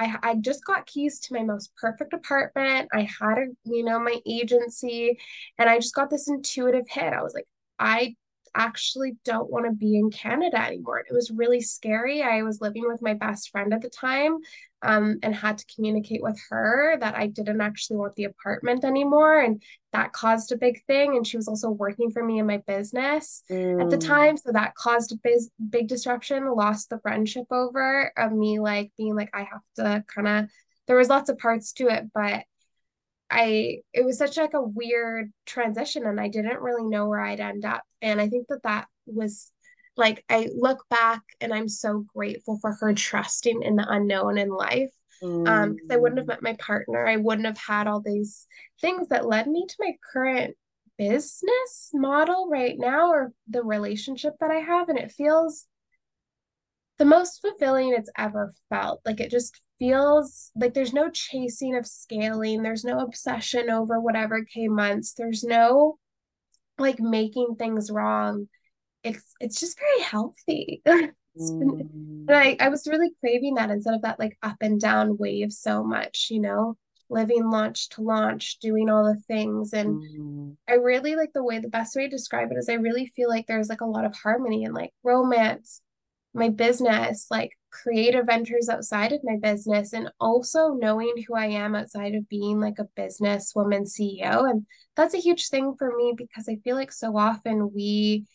[0.00, 2.88] I, I just got keys to my most perfect apartment.
[2.92, 5.18] I had a, you know, my agency,
[5.58, 7.12] and I just got this intuitive hit.
[7.12, 7.46] I was like,
[7.78, 8.16] I
[8.54, 10.98] actually don't want to be in Canada anymore.
[10.98, 12.22] It was really scary.
[12.22, 14.38] I was living with my best friend at the time
[14.82, 19.40] um, and had to communicate with her that I didn't actually want the apartment anymore.
[19.40, 21.16] And that caused a big thing.
[21.16, 23.80] And she was also working for me in my business mm.
[23.82, 24.06] at the mm.
[24.06, 24.36] time.
[24.36, 29.14] So that caused a big, big disruption, lost the friendship over of me like being
[29.14, 30.50] like, I have to kind of,
[30.86, 32.44] there was lots of parts to it, but
[33.30, 37.40] I it was such like a weird transition and I didn't really know where I'd
[37.40, 39.52] end up and I think that that was
[39.96, 44.48] like I look back and I'm so grateful for her trusting in the unknown in
[44.48, 45.48] life mm.
[45.48, 48.46] um because I wouldn't have met my partner I wouldn't have had all these
[48.80, 50.56] things that led me to my current
[50.98, 55.66] business model right now or the relationship that I have and it feels
[56.98, 61.86] the most fulfilling it's ever felt like it just feels like there's no chasing of
[61.86, 65.98] scaling, there's no obsession over whatever K months, there's no
[66.78, 68.48] like making things wrong.
[69.02, 70.82] It's it's just very healthy.
[71.36, 75.16] been, and I, I was really craving that instead of that like up and down
[75.16, 76.76] wave so much, you know,
[77.08, 79.72] living launch to launch, doing all the things.
[79.72, 80.56] And mm.
[80.68, 83.28] I really like the way the best way to describe it is I really feel
[83.28, 85.82] like there's like a lot of harmony and like romance,
[86.34, 91.74] my business, like creative ventures outside of my business and also knowing who I am
[91.74, 94.48] outside of being like a business woman CEO.
[94.48, 98.26] And that's a huge thing for me because I feel like so often we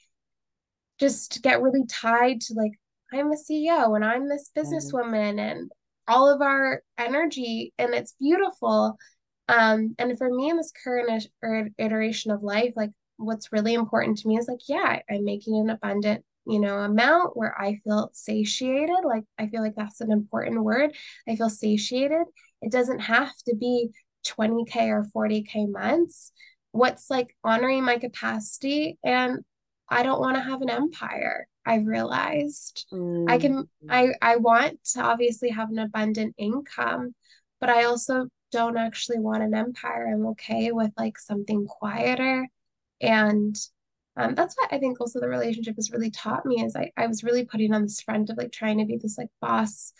[1.00, 2.71] just get really tied to like,
[3.13, 5.71] I'm a CEO and I'm this businesswoman and
[6.08, 8.98] all of our energy, and it's beautiful.
[9.48, 11.28] Um, and for me in this current
[11.78, 15.69] iteration of life, like what's really important to me is like, yeah, I'm making an
[15.69, 19.03] abundant you know, amount where I feel satiated.
[19.03, 20.95] Like, I feel like that's an important word.
[21.27, 22.25] I feel satiated.
[22.62, 23.89] It doesn't have to be
[24.27, 26.31] 20K or 40K months.
[26.71, 28.97] What's like honoring my capacity.
[29.03, 29.43] And
[29.89, 31.47] I don't want to have an empire.
[31.65, 33.29] I've realized mm.
[33.29, 37.15] I can, I, I want to obviously have an abundant income,
[37.60, 40.08] but I also don't actually want an empire.
[40.08, 42.47] I'm okay with like something quieter
[43.01, 43.55] and
[44.17, 47.08] um, that's what I think also the relationship has really taught me is I, I
[47.08, 49.93] was really putting on this front of like trying to be this like boss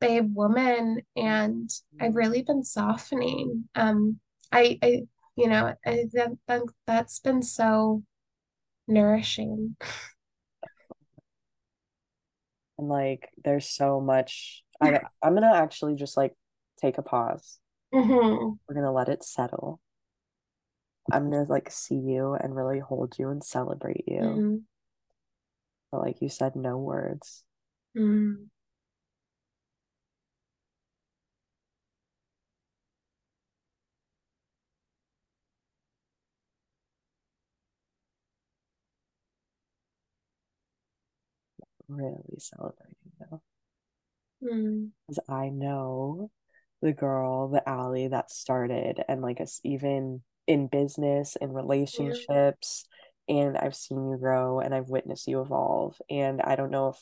[0.00, 3.68] babe woman and I've really been softening.
[3.74, 4.18] Um,
[4.50, 5.02] I, I
[5.36, 8.02] you know, I, that, that, that's been so
[8.88, 9.76] nourishing.
[12.78, 14.64] And like, there's so much.
[14.80, 16.32] I, I'm gonna actually just like
[16.80, 17.58] take a pause.
[17.94, 18.54] Mm-hmm.
[18.68, 19.80] We're gonna let it settle.
[21.12, 24.20] I'm gonna like see you and really hold you and celebrate you.
[24.20, 24.56] Mm-hmm.
[25.92, 27.44] But like you said, no words.
[27.96, 28.46] Mm.
[41.88, 43.42] Really celebrating though.
[44.42, 44.90] Mm.
[45.08, 46.30] Because I know
[46.80, 52.86] the girl, the Ally that started and like us even in business and relationships
[53.28, 53.36] yeah.
[53.36, 56.98] and I've seen you grow and I've witnessed you evolve and I don't know if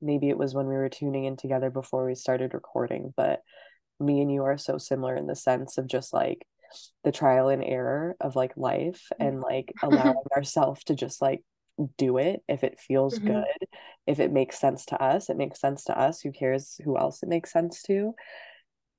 [0.00, 3.40] maybe it was when we were tuning in together before we started recording but
[3.98, 6.46] me and you are so similar in the sense of just like
[7.04, 9.26] the trial and error of like life mm.
[9.26, 11.42] and like allowing ourselves to just like
[11.98, 13.34] do it if it feels mm-hmm.
[13.34, 13.68] good
[14.06, 17.22] if it makes sense to us it makes sense to us who cares who else
[17.22, 18.14] it makes sense to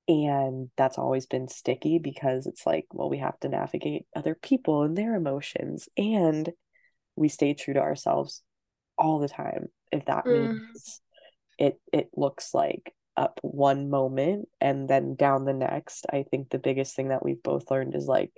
[0.08, 4.84] and that's always been sticky because it's like well we have to navigate other people
[4.84, 6.52] and their emotions and
[7.15, 8.41] we stay true to ourselves
[8.98, 10.54] all the time if that mm.
[10.54, 11.02] means
[11.58, 16.60] it it looks like up one moment and then down the next i think the
[16.60, 18.32] biggest thing that we've both learned is like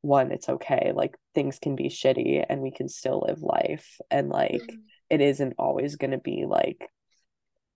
[0.00, 4.28] one it's okay like things can be shitty and we can still live life and
[4.28, 4.76] like mm.
[5.10, 6.88] it isn't always going to be like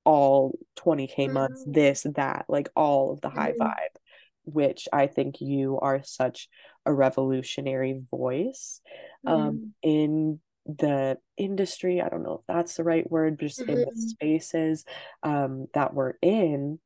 [0.07, 1.73] all 20k months mm-hmm.
[1.73, 3.63] this that like all of the high mm-hmm.
[3.63, 3.97] vibe
[4.45, 6.49] which i think you are such
[6.87, 8.81] a revolutionary voice
[9.27, 9.67] um mm-hmm.
[9.83, 13.75] in the industry i don't know if that's the right word but just in the
[13.75, 13.99] mm-hmm.
[13.99, 14.85] spaces
[15.25, 16.79] um that we're in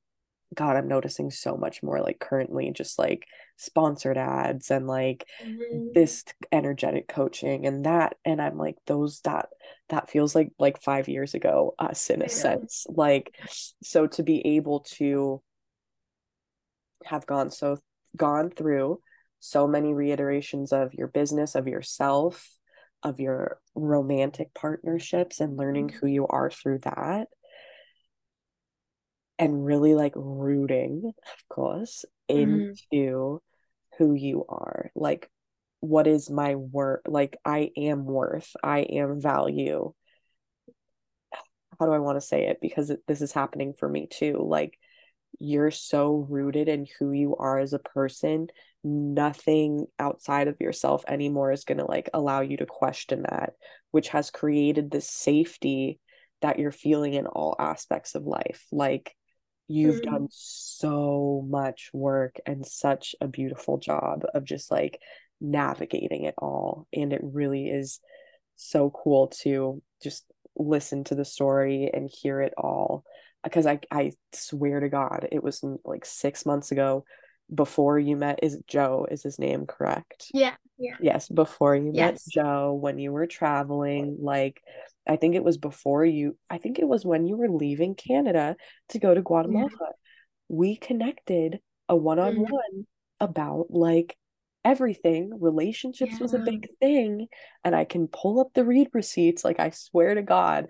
[0.55, 3.27] God, I'm noticing so much more like currently just like
[3.57, 5.95] sponsored ads and like Mhm.
[5.95, 9.49] this energetic coaching and that and I'm like those that
[9.91, 12.29] that feels like like 5 years ago us in a know.
[12.29, 13.35] sense like
[13.83, 15.43] so to be able to
[17.05, 17.79] have gone so
[18.17, 19.01] gone through
[19.39, 22.51] so many reiterations of your business of yourself
[23.03, 25.95] of your romantic partnerships and learning Mhm.
[25.95, 27.29] who you are through that
[29.41, 32.71] and really like rooting, of course, Mhm.
[32.89, 33.43] into
[33.97, 34.93] who you are.
[34.95, 35.31] Like,
[35.81, 37.01] what is my worth?
[37.09, 39.95] Like, I am worth, I am value.
[41.79, 42.59] How do I want to say it?
[42.61, 44.37] Because it, this is happening for me too.
[44.47, 44.79] Like,
[45.39, 48.49] you're so rooted in who you are as a person.
[48.85, 53.55] Nothing outside of yourself anymore is going to like allow you to question that,
[53.91, 55.99] which has created this safety
[56.43, 58.67] that you're feeling in all aspects of life.
[58.71, 59.17] Like,
[59.71, 60.33] you've done Mhm.
[60.33, 65.01] so much work and such a beautiful job of just like
[65.41, 66.87] navigating it all.
[66.93, 68.01] And it really is
[68.57, 70.25] so cool to just
[70.57, 73.05] listen to the story and hear it all.
[73.45, 77.05] Because I, I swear to God, it was like six months ago
[77.53, 78.41] before you met.
[78.43, 79.07] Is Joe?
[79.11, 80.31] Is his name correct?
[80.33, 80.55] Yeah.
[80.79, 80.97] Yeah.
[81.01, 84.63] Yes, before you met Joe, when you were traveling, like
[85.07, 88.57] I think it was before you, I think it was when you were leaving Canada
[88.91, 89.25] to go to Yeah.
[89.25, 89.69] Guatemala.
[90.49, 92.81] We connected a one-on-one mm-hmm.
[93.21, 94.17] about like
[94.65, 95.39] everything.
[95.41, 97.29] Relationships was a big thing,
[97.65, 99.45] and I can pull up the read receipts.
[99.45, 100.67] Like I swear to God,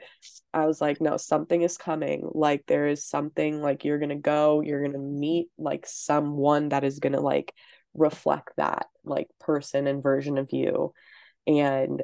[0.55, 2.29] I was like, no, something is coming.
[2.33, 6.99] Like there is something like you're gonna go, you're gonna meet like someone that is
[6.99, 7.55] gonna like
[7.95, 10.93] reflect that like person and version of you
[11.47, 12.03] and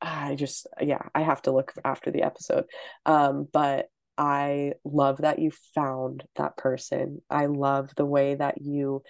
[0.00, 2.64] i just yeah i have to look after the episode
[3.06, 3.86] um but
[4.16, 9.02] i love that you found that person i love the way that you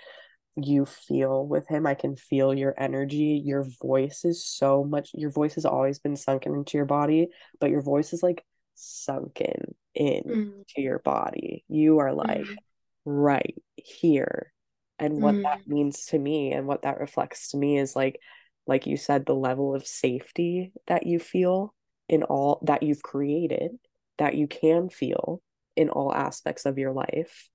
[0.57, 5.31] you feel with him i can feel your energy your voice is so much your
[5.31, 7.29] voice has always been sunken into your body
[7.61, 8.45] but your voice is like
[8.75, 10.67] sunken in Mhm.
[10.69, 12.57] to your body you are like Mhm.
[13.05, 14.53] right here
[14.99, 15.67] and what that Mhm.
[15.67, 18.21] means to me and what that reflects to me is like
[18.67, 21.75] like you said the level of safety that you feel
[22.09, 23.79] in all that you've created
[24.19, 25.41] that you can feel
[25.77, 27.49] in all aspects of your life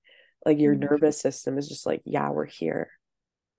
[0.46, 0.90] like your Mhm.
[0.90, 2.90] nervous system is just like yeah we're here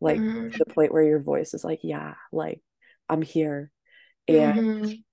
[0.01, 0.57] like Mhm.
[0.57, 2.61] the point where your voice is like yeah like
[3.09, 3.71] i'm here
[4.27, 5.03] and Mhm.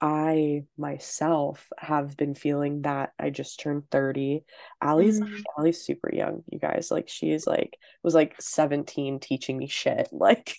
[0.00, 4.44] I myself have been feeling that I just turned 30.
[4.82, 5.42] Ally's Mhm.
[5.58, 6.90] Ally's super young, you guys.
[6.90, 10.08] Like she's like was like 17 teaching me shit.
[10.12, 10.54] Like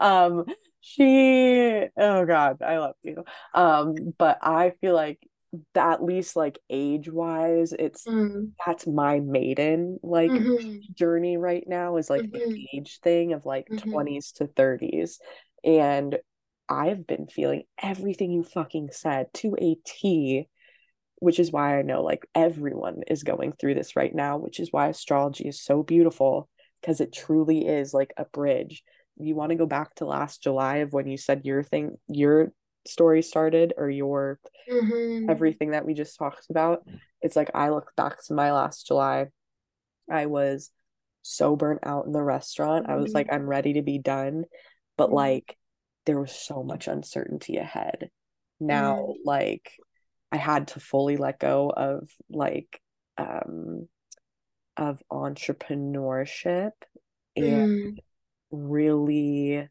[0.00, 0.46] um
[0.80, 3.24] she oh God, I love you.
[3.54, 5.20] Um, but I feel like
[5.74, 8.52] at least like age wise, it's Mhm.
[8.66, 10.94] that's my maiden like Mhm.
[10.94, 12.66] journey right now is like the Mhm.
[12.74, 13.90] age thing of like Mhm.
[13.90, 15.18] 20s to 30s.
[15.64, 16.18] And
[16.68, 20.48] I've been feeling everything you fucking said to a T,
[21.16, 24.72] which is why I know like everyone is going through this right now, which is
[24.72, 26.48] why astrology is so beautiful
[26.80, 28.82] because it truly is like a bridge.
[29.16, 32.52] You want to go back to last July of when you said your thing, your
[32.86, 34.38] story started or your
[34.70, 35.30] Mhm.
[35.30, 36.84] everything that we just talked about.
[37.22, 39.28] It's like I look back to my last July.
[40.10, 40.70] I was
[41.22, 42.88] so burnt out in the restaurant.
[42.88, 43.34] I was like, Mhm.
[43.34, 44.44] I'm ready to be done.
[44.96, 45.14] But Mhm.
[45.14, 45.58] like,
[46.06, 48.10] there was so much uncertainty ahead.
[48.58, 49.16] Now, Mhm.
[49.24, 49.72] like,
[50.32, 52.80] I had to fully let go of like,
[53.18, 53.88] um,
[54.76, 56.72] of entrepreneurship
[57.36, 57.98] and Mhm.
[58.50, 59.68] really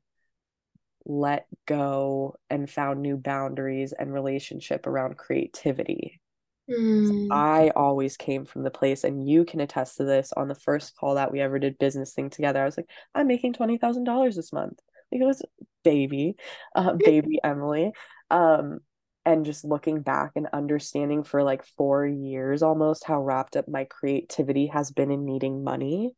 [1.10, 6.22] let go and found new boundaries and relationship around creativity.
[6.68, 7.32] Mhm.
[7.32, 10.96] I always came from the place, and you can attest to this on the first
[10.96, 12.62] call that we ever did business thing together.
[12.62, 14.80] I was like, I'm making $20,000 this month.
[15.12, 15.42] Like it was
[15.84, 16.36] baby,
[16.76, 17.92] uh, baby Emily.
[18.30, 18.80] Um,
[19.26, 23.86] and just looking back and understanding for like four years almost how wrapped up my
[23.86, 26.16] creativity has been in needing money.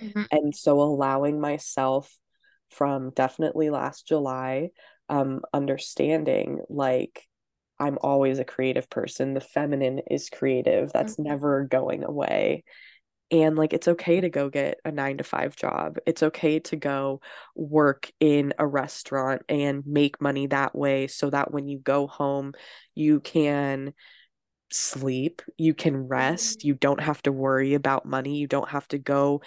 [0.00, 0.28] Mhm.
[0.30, 2.14] And so allowing myself
[2.70, 4.70] from definitely last July,
[5.08, 7.26] um, understanding like
[7.78, 9.34] I'm always a creative person.
[9.34, 10.92] The feminine is creative.
[10.92, 11.24] That's Mhm.
[11.24, 12.64] never going away.
[13.30, 15.98] And like it's okay to go get a nine to five job.
[16.06, 17.20] It's okay to go
[17.54, 22.54] work in a restaurant and make money that way so that when you go home,
[22.94, 23.92] you can
[24.70, 26.64] sleep, you can rest, Mhm.
[26.64, 29.42] you don't have to worry about money, you don't have to go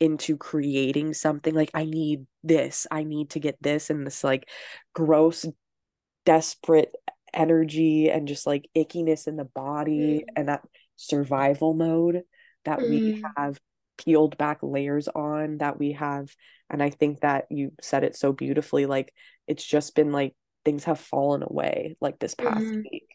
[0.00, 4.48] into creating something like I need this, I need to get this and this like
[4.94, 5.46] gross
[6.26, 6.94] desperate
[7.32, 10.32] energy and just like ickiness in the body Mhm.
[10.36, 10.62] and that
[10.96, 12.22] survival mode.
[12.64, 12.88] that mm.
[12.88, 13.60] we have
[13.98, 16.34] peeled back layers on that we have
[16.70, 19.12] and i think that you said it so beautifully like
[19.46, 20.34] it's just been like
[20.64, 22.82] things have fallen away like this past mm.
[22.90, 23.06] week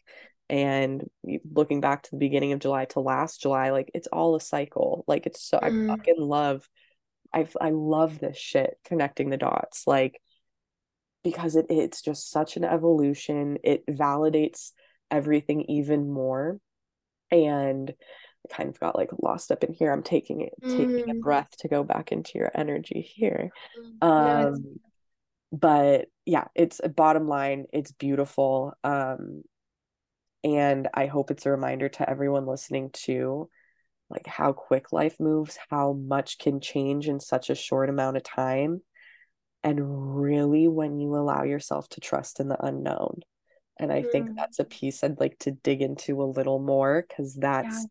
[0.50, 1.08] and
[1.50, 5.04] looking back to the beginning of july to last july like it's all a cycle
[5.06, 5.84] like it's so mm.
[5.90, 6.68] i fucking love
[7.32, 10.20] i i love this shit connecting the dots like
[11.22, 14.72] because it it's just such an evolution it validates
[15.10, 16.58] everything even more
[17.30, 17.94] and
[18.44, 19.92] I kind of got like lost up in here.
[19.92, 20.70] I'm taking it, mm.
[20.70, 21.20] taking a mm.
[21.20, 23.50] breath to go back into your energy here.
[24.02, 24.06] Mm.
[24.06, 24.80] Um,
[25.52, 27.66] but yeah, it's a bottom line.
[27.72, 28.72] It's beautiful.
[28.82, 29.42] Um,
[30.44, 33.48] and I hope it's a reminder to everyone listening to
[34.08, 38.22] like how quick life moves, how much can change in such a short amount of
[38.24, 38.82] time.
[39.62, 43.20] And really, when you allow yourself to trust in the unknown.
[43.78, 44.10] And I mm.
[44.10, 47.84] think that's a piece I'd like to dig into a little more because that's yeah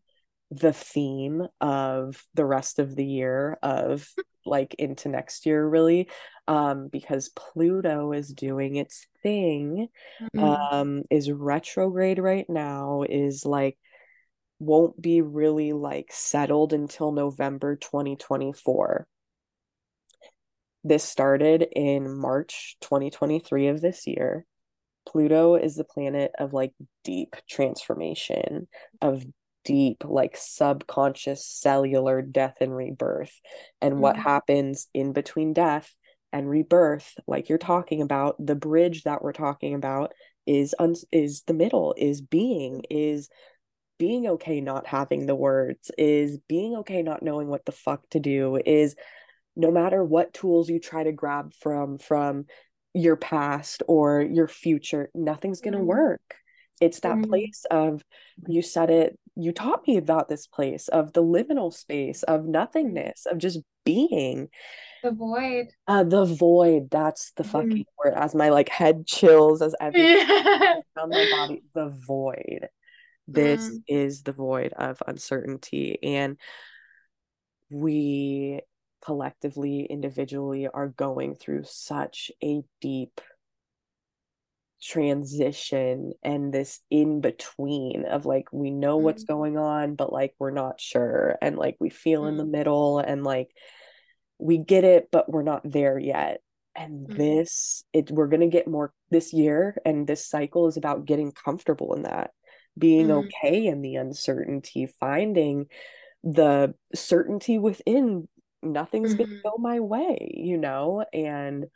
[0.50, 4.08] the theme of the rest of the year of
[4.46, 6.08] like into next year really
[6.48, 9.88] um because pluto is doing its thing
[10.22, 10.44] mm-hmm.
[10.44, 13.76] um is retrograde right now is like
[14.58, 19.06] won't be really like settled until november 2024
[20.84, 24.46] this started in march 2023 of this year
[25.06, 26.72] Pluto is the planet of like
[27.04, 28.68] deep transformation,
[29.00, 29.24] of
[29.64, 33.40] deep like subconscious cellular death and rebirth
[33.80, 34.02] and mm-hmm.
[34.02, 35.94] what happens in between death
[36.32, 40.12] and rebirth like you're talking about the bridge that we're talking about
[40.46, 43.28] is un- is the middle is being is
[43.98, 48.18] being okay not having the words is being okay not knowing what the fuck to
[48.18, 48.94] do is
[49.56, 52.46] no matter what tools you try to grab from from
[52.94, 55.88] your past or your future nothing's going to mm-hmm.
[55.88, 56.34] work
[56.80, 57.30] it's that mm-hmm.
[57.30, 58.02] place of
[58.48, 63.26] you said it you taught me about this place of the liminal space of nothingness
[63.26, 64.48] of just being.
[65.02, 65.68] The void.
[65.86, 71.10] Uh the void that's the fucking word as my like head chills as everything around
[71.10, 71.62] my body.
[71.74, 72.68] The void.
[73.26, 73.82] This mm.
[73.88, 76.36] is the void of uncertainty and
[77.70, 78.60] we
[79.02, 83.20] collectively individually are going through such a deep
[84.82, 89.04] transition and this in between of like we know mm-hmm.
[89.04, 92.30] what's going on but like we're not sure and like we feel mm-hmm.
[92.30, 92.50] in the mm.
[92.50, 93.50] middle and like
[94.38, 96.40] we get it but we're not there yet
[96.74, 97.18] and mm-hmm.
[97.18, 101.30] this it we're going to get more this year and this cycle is about getting
[101.32, 102.30] comfortable in that
[102.78, 103.26] being mm.
[103.26, 105.66] okay in the uncertainty finding
[106.24, 108.26] the certainty within
[108.62, 109.48] nothing's going to mm-hmm.
[109.48, 111.66] go my way you know and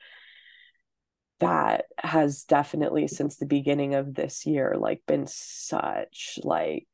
[1.40, 6.86] that has definitely since the beginning of this year like been such like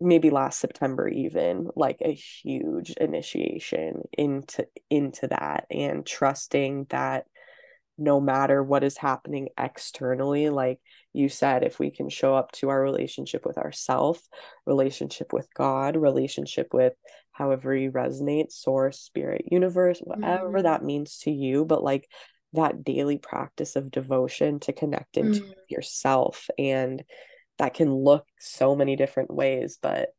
[0.00, 7.26] maybe last September even like a huge initiation into into that and trusting that
[7.98, 10.78] no matter what is happening externally like
[11.12, 14.20] you said if we can show up to our relationship with ourself
[14.66, 16.92] relationship with god relationship with
[17.32, 20.64] however you resonate source spirit universe whatever mm-hmm.
[20.64, 22.06] that means to you but like
[22.56, 25.54] that daily practice of devotion to connect into mm.
[25.68, 27.04] yourself and
[27.58, 30.10] that can look so many different ways but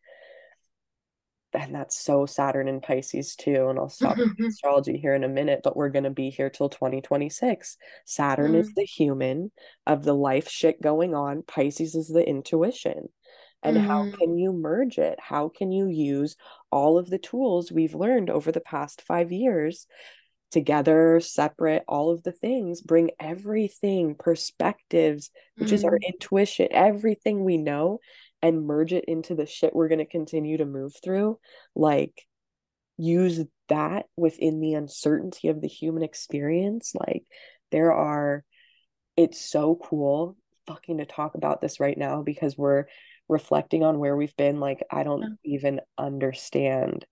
[1.54, 3.68] and that's so Saturn and Pisces too.
[3.70, 4.18] And I'll stop
[4.48, 7.78] astrology here in a minute, but we're going to be here till 2026.
[8.06, 8.60] Saturn mm.
[8.60, 9.52] is the human
[9.86, 13.10] of the life shit going on, Pisces is the intuition.
[13.64, 13.86] And mm.
[13.86, 15.20] how can you merge it?
[15.20, 16.36] How can you use
[16.72, 19.88] all of the tools we've learned over the past five years
[20.52, 25.74] together, separate, all of the things, bring everything, perspectives, which mm.
[25.74, 26.08] is our mm.
[26.08, 28.00] intuition, everything we know,
[28.42, 31.40] and merge it into the shit we're going to continue to move through.
[31.76, 32.26] Like,
[32.98, 36.94] use that within the uncertainty of the human experience.
[36.96, 37.24] Like,
[37.72, 38.44] there are,
[39.16, 40.38] it's so cool
[40.68, 42.86] fucking to talk about this right now because we're
[43.28, 44.60] reflecting on where we've been.
[44.60, 45.56] Like, I don't yeah.
[45.56, 47.06] even understand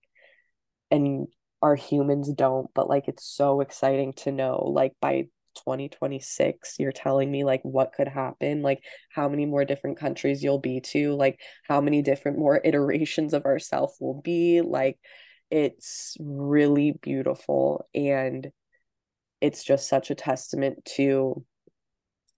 [0.90, 1.26] and
[1.66, 5.22] our humans don't but like it's so exciting to know like by
[5.56, 10.60] 2026 you're telling me like what could happen like how many more different countries you'll
[10.60, 14.96] be to like how many different more iterations of ourself will be like
[15.50, 18.52] it's really beautiful and
[19.40, 21.44] it's just such a testament to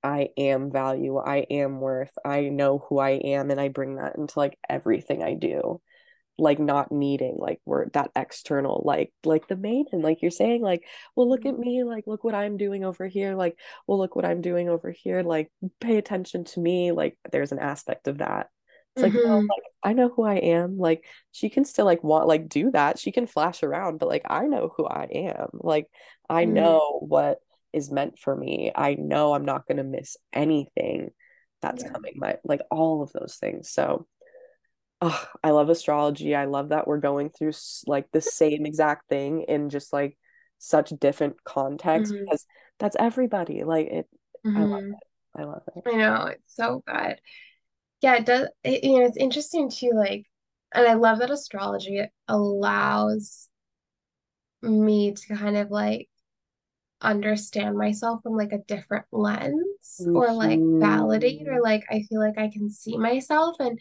[0.01, 4.15] I am value, I am worth, I know who I am, and I bring that
[4.17, 5.81] into like everything I do
[6.39, 10.85] like not needing like we're that external like like the maiden like you're saying like
[11.17, 11.59] well look at mm-hmm.
[11.59, 14.91] me like look what i'm doing over here like well look what i'm doing over
[14.91, 18.49] here like pay attention to me like there's an aspect of that
[18.95, 20.79] It's like, no, hmm like I know who I am.
[20.79, 22.99] Like she can still like want like do that.
[22.99, 25.49] She can flash around, but like I know who I am.
[25.55, 25.87] Like
[26.29, 27.39] I hmm know what
[27.73, 28.73] is meant for me.
[28.75, 31.11] I know I'm not gonna miss anything
[31.63, 31.93] that's Yeah.
[31.93, 33.71] coming my like all of those things.
[33.71, 34.07] So
[35.01, 36.35] oh, I love astrology.
[36.35, 37.53] I love that we're going through
[37.87, 40.17] like the same exact thing in just like
[40.59, 42.47] such different contexts hmm because
[42.79, 43.65] that's everybody.
[43.65, 44.09] Like it
[44.55, 45.41] I love hmm it.
[45.41, 45.85] I love it.
[45.87, 47.21] I know, it's so good.
[48.03, 48.49] Yeah, it does.
[48.65, 50.27] It, you know, it's interesting too, like,
[50.75, 53.49] and I love that astrology allows
[54.63, 56.09] me to kind of like
[57.03, 61.63] understand myself from like a different lens or like validate or Mhm.
[61.63, 63.79] like I feel like I can see myself and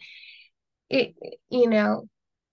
[0.90, 1.14] it,
[1.50, 2.08] you know,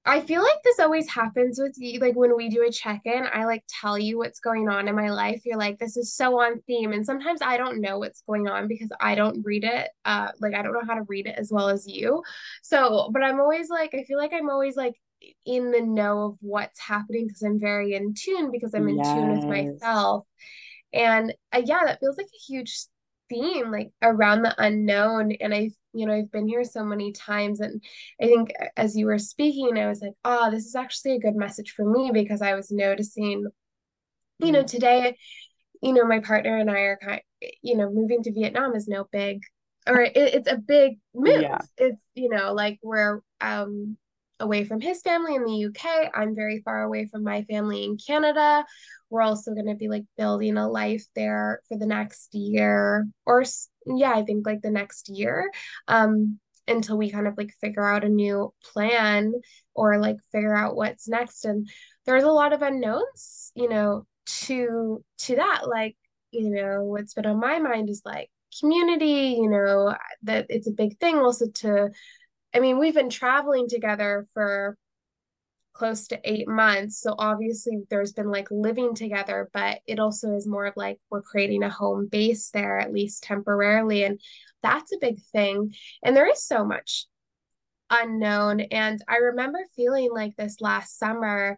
[0.07, 1.99] I feel like this always happens with you.
[1.99, 5.09] Like when we do a check-in, I like tell you what's going on in my
[5.09, 5.41] life.
[5.45, 6.93] You're like, this is so on theme.
[6.93, 9.89] And sometimes I don't know what's going on because I don't read it.
[10.05, 12.21] Uh, like I don't know how to read it as well as you.
[12.61, 14.93] So, but I'm always like, I feel like I'm always like
[15.43, 19.31] in the know of what's happening because I'm very in tune because I'm in tune
[19.31, 20.27] with myself.
[20.93, 22.86] And uh, yeah, that feels like a huge
[23.30, 25.34] theme, like around the unknown.
[25.41, 27.59] And I, you know, I've been here so many times.
[27.59, 27.84] And
[28.21, 31.36] I think as you were speaking, I was like, oh, this is actually a good
[31.36, 33.47] message for me because I was noticing,
[34.39, 34.67] you know, Mm.
[34.67, 35.17] today,
[35.82, 37.21] you know, my partner and I are kind,
[37.61, 39.41] you know, moving to Vietnam is no big,
[39.88, 41.57] or it, it's a big Yeah.
[41.57, 41.69] move.
[41.78, 43.97] It's, you know, like we're um
[44.39, 46.09] away from his family in the UK.
[46.13, 48.65] I'm very far away from my family in Canada.
[49.09, 53.43] We're also going to be like building a life there for the next year or
[53.86, 55.51] yeah, I think like the next year.
[55.88, 59.31] Um until we kind of like figure out a new plan
[59.75, 61.69] or like figure out what's next and
[62.07, 65.95] there's a lot of unknowns, you know, to to that like
[66.31, 68.29] you know what's been on my mind is like
[68.59, 71.89] community you know that it's a big thing also to
[72.56, 74.78] i mean we've been traveling together for
[75.74, 80.47] close to eight months so obviously there's been like living together but it also is
[80.47, 84.20] more of like we're creating a home base there at least temporarily and
[84.64, 87.08] that's a big thing and there is so much
[87.89, 91.58] unknown and i remember feeling like this last summer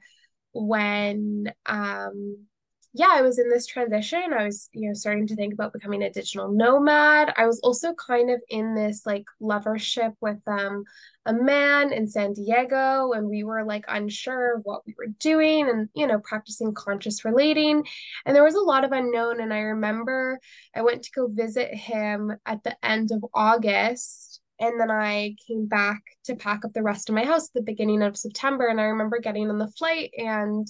[0.52, 2.38] when um
[2.98, 4.34] yeah, I was in this transition.
[4.34, 7.32] I was, you know, starting to think about becoming a digital nomad.
[7.38, 10.84] I was also kind of in this like lovership with um
[11.28, 15.70] a man in San Diego and we were like unsure of what we were doing
[15.70, 17.86] and you know, practicing conscious relating.
[18.26, 20.40] And there was a lot of unknown and I remember
[20.76, 25.68] I went to go visit him at the end of August and then I came
[25.68, 28.68] back to pack up the rest of my house at the beginning of September.
[28.68, 30.68] And I remember getting on the flight and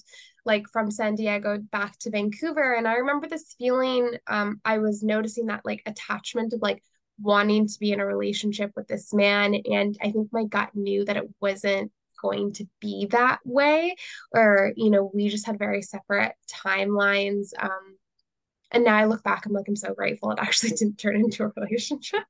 [0.48, 2.74] like from San Diego back to Vancouver.
[2.74, 6.82] And I remember this feeling, um, I was noticing that like attachment of like
[7.22, 9.56] wanting to be in a relationship with this man.
[9.70, 11.92] And I think my gut knew that it wasn't
[12.22, 13.96] going to be that way.
[14.32, 17.50] Or, you know, we just had very separate timelines.
[17.60, 17.98] Um,
[18.72, 21.44] and now I look back, I'm like, I'm so grateful it actually didn't turn into
[21.44, 22.24] a relationship.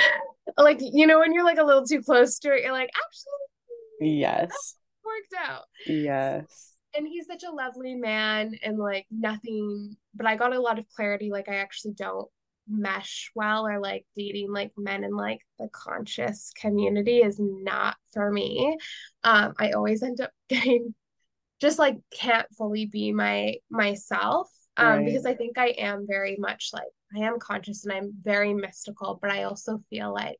[0.56, 4.18] like, you know, when you're like a little too close to it, you're like, actually,
[4.20, 4.76] Yes.
[5.04, 5.64] worked out.
[5.86, 6.77] Yes.
[6.98, 10.88] And he's such a lovely man and like nothing, but I got a lot of
[10.88, 11.30] clarity.
[11.30, 12.28] Like, I actually don't
[12.68, 18.32] mesh well or like dating like men in like the conscious community is not for
[18.32, 18.76] me.
[19.22, 20.92] Um, I always end up getting
[21.60, 25.06] just like can't fully be my myself um Right.
[25.06, 29.18] because I think I am very much like I am conscious and I'm very mystical
[29.20, 30.38] but I also feel like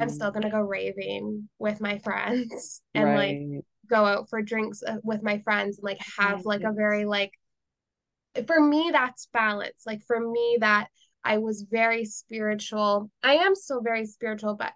[0.00, 0.14] I'm Mm.
[0.14, 3.64] still going to go raving with my friends and like Right.
[3.92, 7.32] Go out for drinks uh, with my friends and like have like a very like
[8.46, 9.82] for me that's balance.
[9.86, 10.88] Like for me that
[11.22, 13.10] I was very spiritual.
[13.22, 14.72] I am still very spiritual but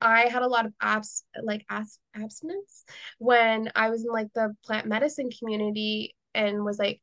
[0.00, 2.84] I had a lot of abs like abs abstinence
[3.18, 7.00] when I was in like the plant medicine community and was like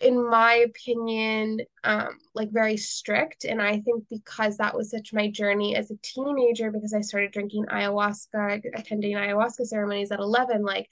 [0.00, 5.30] in my opinion um like very strict and I think because that was such my
[5.30, 10.88] journey as a teenager because I started drinking ayahuasca attending ayahuasca ceremonies at 11 like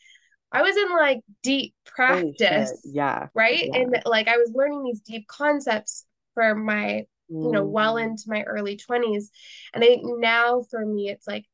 [0.52, 3.28] I was in like deep practice Yeah.
[3.34, 3.80] right Yeah.
[3.80, 7.06] and like I was learning these deep concepts for my
[7.42, 8.04] you know well Mm.
[8.04, 9.30] into my early 20s
[9.74, 11.44] and I think now for me it's like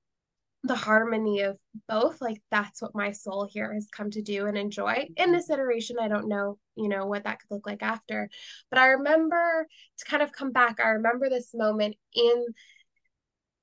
[0.63, 1.57] the harmony of
[1.89, 5.49] both like that's what my soul here has come to do and enjoy in this
[5.49, 8.29] iteration i don't know you know what that could look like after
[8.71, 9.67] but i remember
[9.99, 12.45] to kind of come back i remember this moment in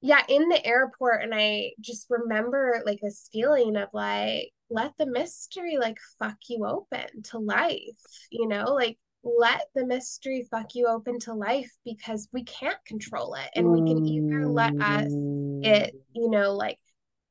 [0.02, 5.06] yeah in the airport and i just remember like this feeling of like let the
[5.06, 7.80] mystery like fuck you open to life
[8.32, 13.34] you know like let the mystery fuck you open to life because we can't control
[13.36, 15.14] it and we can either let us
[15.58, 15.64] Mm.
[15.64, 16.78] it you know like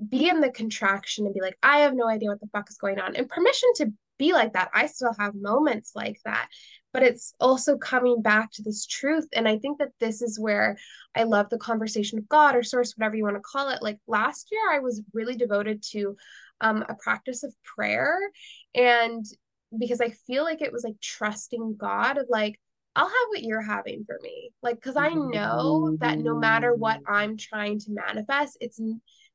[0.09, 2.79] be in the contraction and be like, I have no idea what the fuck is
[2.79, 4.71] going on, and permission to be like that.
[4.73, 6.49] I still have moments like that,
[6.93, 9.27] but it's also coming back to this truth.
[9.35, 10.79] And I think that this is where
[11.15, 13.83] I love the conversation of God or source, whatever you want to call it.
[13.83, 16.17] Like last year, I was really devoted to
[16.63, 18.19] um, a practice of prayer.
[18.75, 19.25] And
[19.79, 22.59] because I feel like it was like trusting God of like,
[22.95, 24.53] I'll have what you're having for me.
[24.63, 28.81] Like, because I know that no matter what I'm trying to manifest, it's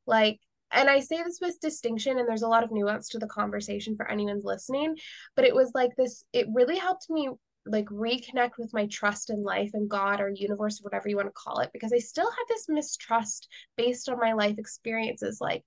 [0.08, 0.40] like
[0.74, 3.96] and I say this with distinction, and there's a lot of nuance to the conversation
[3.96, 4.96] for anyone's listening,
[5.36, 7.30] but it was like this, it really helped me
[7.66, 11.34] like reconnect with my trust in life and God or universe, whatever you want to
[11.34, 13.48] call it, because I still had this mistrust
[13.78, 15.40] based on my life experiences.
[15.40, 15.64] Like,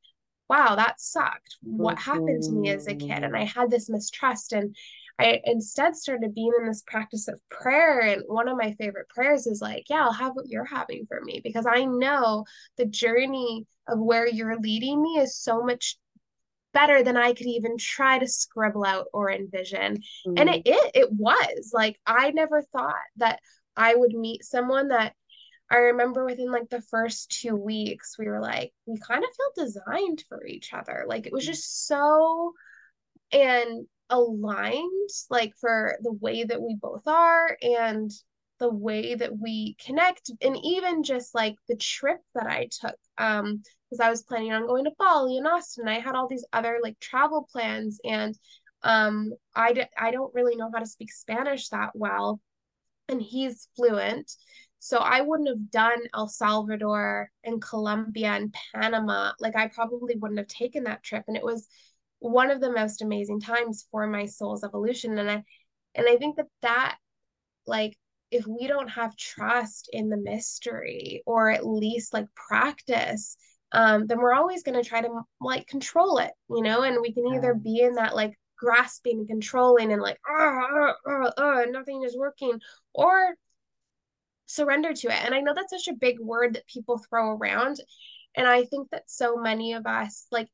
[0.50, 1.57] wow, that sucked.
[1.62, 3.22] What happened to me as a kid?
[3.22, 4.52] And I had this mistrust.
[4.52, 4.76] And
[5.18, 8.00] I instead started being in this practice of prayer.
[8.00, 11.20] And one of my favorite prayers is like, yeah, I'll have what you're having for
[11.22, 12.44] me because I know
[12.76, 15.96] the journey of where you're leading me is so much
[16.72, 19.98] better than I could even try to scribble out or envision.
[20.26, 20.34] Mm-hmm.
[20.36, 23.38] And it, it it was like I never thought that
[23.76, 25.14] I would meet someone that
[25.70, 29.64] I remember within like the first two weeks, we were like, we kind of feel
[29.64, 31.04] designed for each other.
[31.06, 32.52] Like it was just so
[33.32, 38.11] and aligned like for the way that we both are and
[38.59, 43.62] the way that we connect and even just like the trip that I took um
[43.90, 46.78] because I was planning on going to Bali and Austin I had all these other
[46.82, 48.38] like travel plans and
[48.82, 52.40] um I d- I don't really know how to speak Spanish that well
[53.09, 54.30] and he's fluent
[54.78, 60.38] so I wouldn't have done El Salvador and Colombia and Panama like I probably wouldn't
[60.38, 61.66] have taken that trip and it was
[62.25, 65.18] one of the most amazing times for my soul's evolution.
[65.18, 65.45] And i
[65.95, 66.97] and i think that that
[67.66, 67.97] like
[68.31, 73.37] if we don't have trust in the mystery or at least like practice
[73.72, 75.09] um then we're always going to try to
[75.41, 76.83] like control it you know?
[76.83, 81.31] And we can either be in that like grasping and controlling and like oh, oh,
[81.37, 82.59] oh, nothing is working
[82.95, 83.35] or
[84.47, 85.25] surrender to it.
[85.25, 87.81] And i know that's such a big word that people throw around
[88.35, 90.49] and i think that so many of us like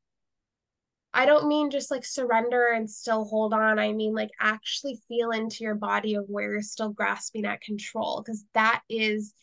[1.13, 3.79] I don't mean just like surrender and still hold on.
[3.79, 8.23] I mean like actually feel into your body of where you're still grasping at control
[8.25, 9.35] because that is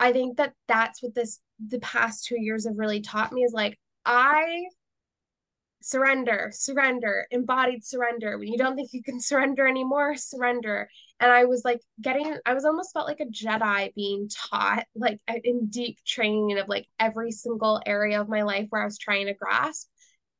[0.00, 3.52] I think that that's what this the past 2 years have really taught me is
[3.52, 4.64] like I
[5.80, 8.38] surrender, surrender, embodied surrender.
[8.38, 10.88] When you don't think you can surrender anymore, surrender.
[11.20, 15.20] And I was like getting, I was almost felt like a Jedi being taught, like
[15.44, 19.26] in deep training of like every single area of my life where I was trying
[19.26, 19.88] to grasp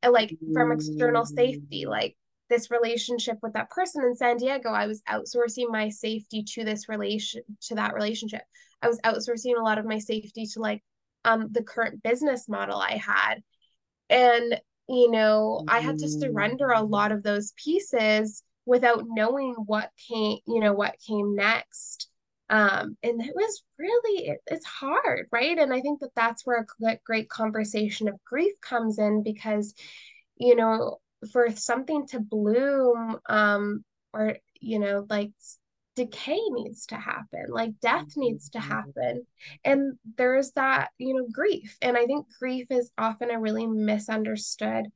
[0.06, 2.16] like from external safety like
[2.48, 6.88] this relationship with that person in San Diego I was outsourcing my safety to this
[6.88, 8.42] relation to that relationship.
[8.80, 10.82] I was outsourcing a lot of my safety to like
[11.24, 13.42] um the current business model I had.
[14.08, 19.90] And you know I had to surrender a lot of those pieces without knowing what
[20.08, 22.07] came you know what came next
[22.50, 25.58] um and it was really it, it's hard right?
[25.58, 29.74] And i think that that's where a great conversation of grief comes in because
[30.36, 30.98] you know
[31.32, 35.30] for something to bloom um or you know like
[35.96, 39.26] decay needs to happen like death needs to happen.
[39.64, 41.76] And there's that you know grief.
[41.82, 44.86] And i think grief is often a really misunderstood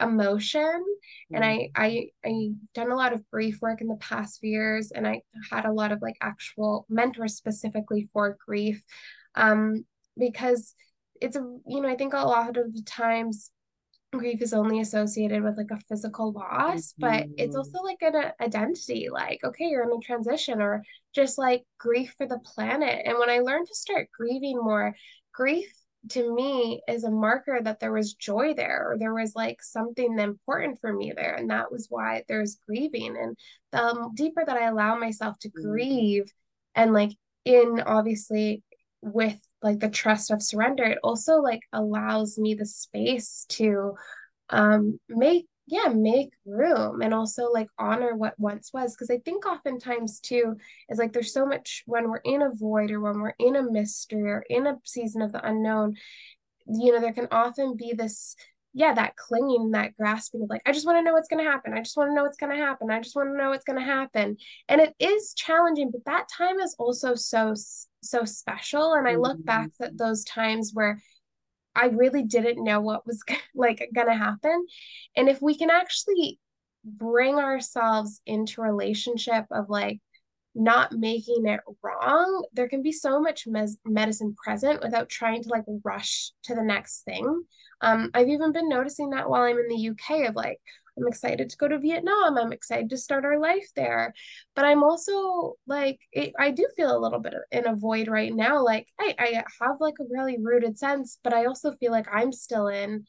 [0.00, 0.84] emotion
[1.32, 1.82] and I mm-hmm.
[1.82, 5.22] I I done a lot of grief work in the past few years and I
[5.50, 8.82] had a lot of like actual mentors specifically for grief
[9.34, 9.84] um
[10.18, 10.74] because
[11.20, 13.50] it's a you know I think a lot of the times
[14.12, 17.00] grief is only associated with like a physical loss mm-hmm.
[17.00, 17.58] but it's mm-hmm.
[17.58, 20.82] also like an identity like okay you're in a transition or
[21.14, 24.94] just like grief for the planet and when I learned to start grieving more
[25.32, 25.72] grief
[26.10, 30.18] to me is a marker that there was joy there or there was like something
[30.18, 33.36] important for me there and that was why there's grieving and
[33.72, 35.70] the deeper that i allow myself to mm-hmm.
[35.70, 36.32] grieve
[36.74, 37.12] and like
[37.44, 38.62] in obviously
[39.02, 43.94] with like the trust of surrender it also like allows me the space to
[44.50, 49.46] um make yeah make room and also like honor what once was because i think
[49.46, 50.56] oftentimes too
[50.88, 53.70] is like there's so much when we're in a void or when we're in a
[53.70, 55.94] mystery or in a season of the unknown
[56.66, 58.36] you know there can often be this
[58.74, 61.50] yeah that clinging that grasping of like i just want to know what's going to
[61.50, 61.72] happen.
[61.72, 62.90] I just want to know what's going to happen.
[62.90, 64.36] I just want to know what's going to happen.
[64.68, 67.54] And it is challenging but that time is also so
[68.02, 69.96] so special and i look back at mm-hmm.
[69.96, 71.00] those times where
[71.76, 73.22] I really didn't know what was
[73.54, 74.66] like going to happen.
[75.16, 76.40] And if we can actually
[76.84, 80.00] bring ourselves into relationship of like
[80.54, 85.48] not making it wrong, there can be so much mes- medicine present without trying to
[85.50, 87.44] like rush to the next thing.
[87.82, 90.58] Um, I've even been noticing that while I'm in the UK of like,
[90.98, 92.38] I'm excited to go to Vietnam.
[92.38, 94.14] I'm excited to start our life there.
[94.54, 98.34] But I'm also like, it, I do feel a little bit in a void right
[98.34, 98.64] now.
[98.64, 102.32] Like, I, I have like a really rooted sense, but I also feel like I'm
[102.32, 103.04] still in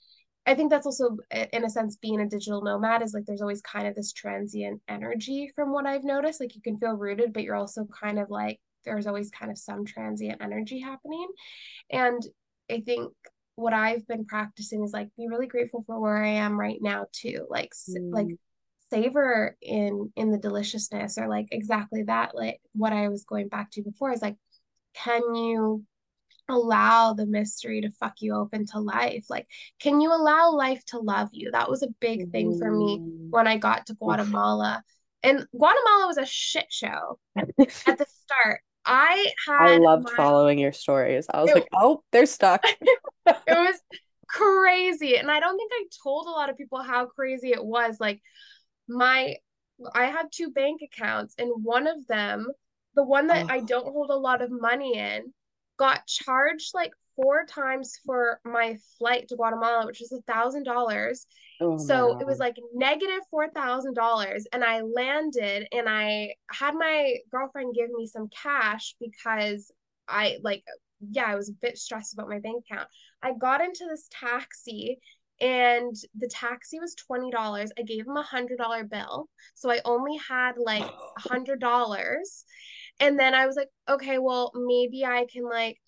[0.47, 1.17] I think that's also
[1.51, 4.81] in a sense being a digital nomad is like there's always kind of this transient
[4.87, 6.39] energy from what I've noticed.
[6.39, 9.57] Like you can feel rooted, but you're also kind of like there's always kind of
[9.57, 11.27] some transient energy happening.
[11.91, 12.21] And
[12.71, 13.11] I think
[13.57, 17.07] what I've been practicing is like be really grateful for where I am right now
[17.11, 17.47] too.
[17.49, 18.13] Like mm.
[18.13, 18.27] like
[18.91, 23.71] savor in in the deliciousness or like exactly that like what I was going back
[23.71, 24.37] to before is like
[24.93, 25.83] can you
[26.49, 29.47] allow the mystery to fuck you open to life like
[29.79, 33.29] can you allow life to love you that was a big thing for me mm.
[33.29, 34.81] when i got to guatemala
[35.23, 40.57] and guatemala was a shit show at the start i had i loved my, following
[40.57, 42.63] your stories i was it, like oh they're stuck
[43.25, 43.79] it was
[44.27, 47.97] crazy and i don't think i told a lot of people how crazy it was
[47.99, 48.21] like
[48.87, 49.35] my
[49.93, 52.47] i had two bank accounts and one of them
[52.95, 53.53] the one that oh.
[53.53, 55.33] i don't hold a lot of money in
[55.77, 61.25] got charged like four times for my flight to Guatemala, which was a thousand dollars.
[61.59, 66.75] Oh so it was like negative four thousand dollars, and I landed, and I had
[66.75, 69.69] my girlfriend give me some cash because
[70.07, 70.63] I like,
[71.11, 72.87] yeah, I was a bit stressed about my bank account.
[73.21, 74.99] I got into this taxi.
[75.39, 77.31] And the taxi was $20.
[77.77, 79.29] I gave him a $100 bill.
[79.53, 81.59] So I only had like a $100
[82.99, 85.79] and then I was like, okay, well, maybe I can like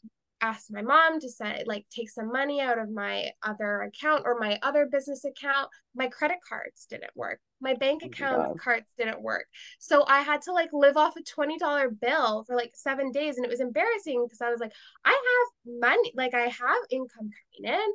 [0.41, 4.39] ask my mom to send like take some money out of my other account or
[4.39, 5.69] my other business account.
[5.95, 7.39] My credit cards didn't work.
[7.61, 9.45] My bank account oh cards didn't work.
[9.79, 13.37] So I had to like live off a $20 bill for like seven days.
[13.37, 14.73] And it was embarrassing because I was like,
[15.03, 17.91] I have money, like I have income coming in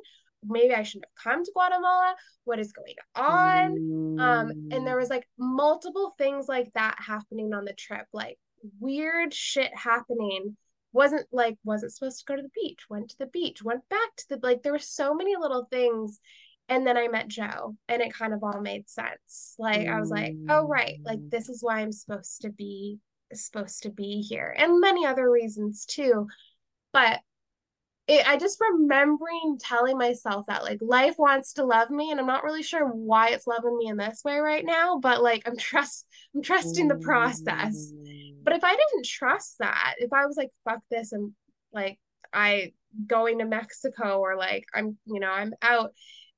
[0.47, 2.15] maybe I shouldn't have come to Guatemala.
[2.43, 3.77] What is going on?
[3.77, 4.21] Mm.
[4.21, 8.05] Um, and there was like multiple things like that happening on the trip.
[8.13, 8.37] Like
[8.79, 10.55] weird shit happening
[10.95, 14.15] wasn't like wasn't supposed to go to the beach went to the beach went back
[14.15, 16.19] to the like there were so many little things.
[16.67, 19.55] And then i met joe and it kind of all made sense.
[19.59, 21.29] Like i was like oh right like mm.
[21.29, 22.97] this is why i'm supposed to be
[23.33, 26.27] supposed to be here and many other reasons too.
[26.91, 27.19] But
[28.07, 32.27] it, I just remembering telling myself that like life wants to love me and I'm
[32.27, 35.57] not really sure why it's loving me in this way right now but like I'm
[35.57, 37.91] trust I'm trusting the process
[38.45, 41.33] but if I didn't trust that if I was like fuck this and
[41.73, 41.99] like
[42.31, 42.73] I
[43.07, 45.91] going to Mexico or like I'm you know I'm out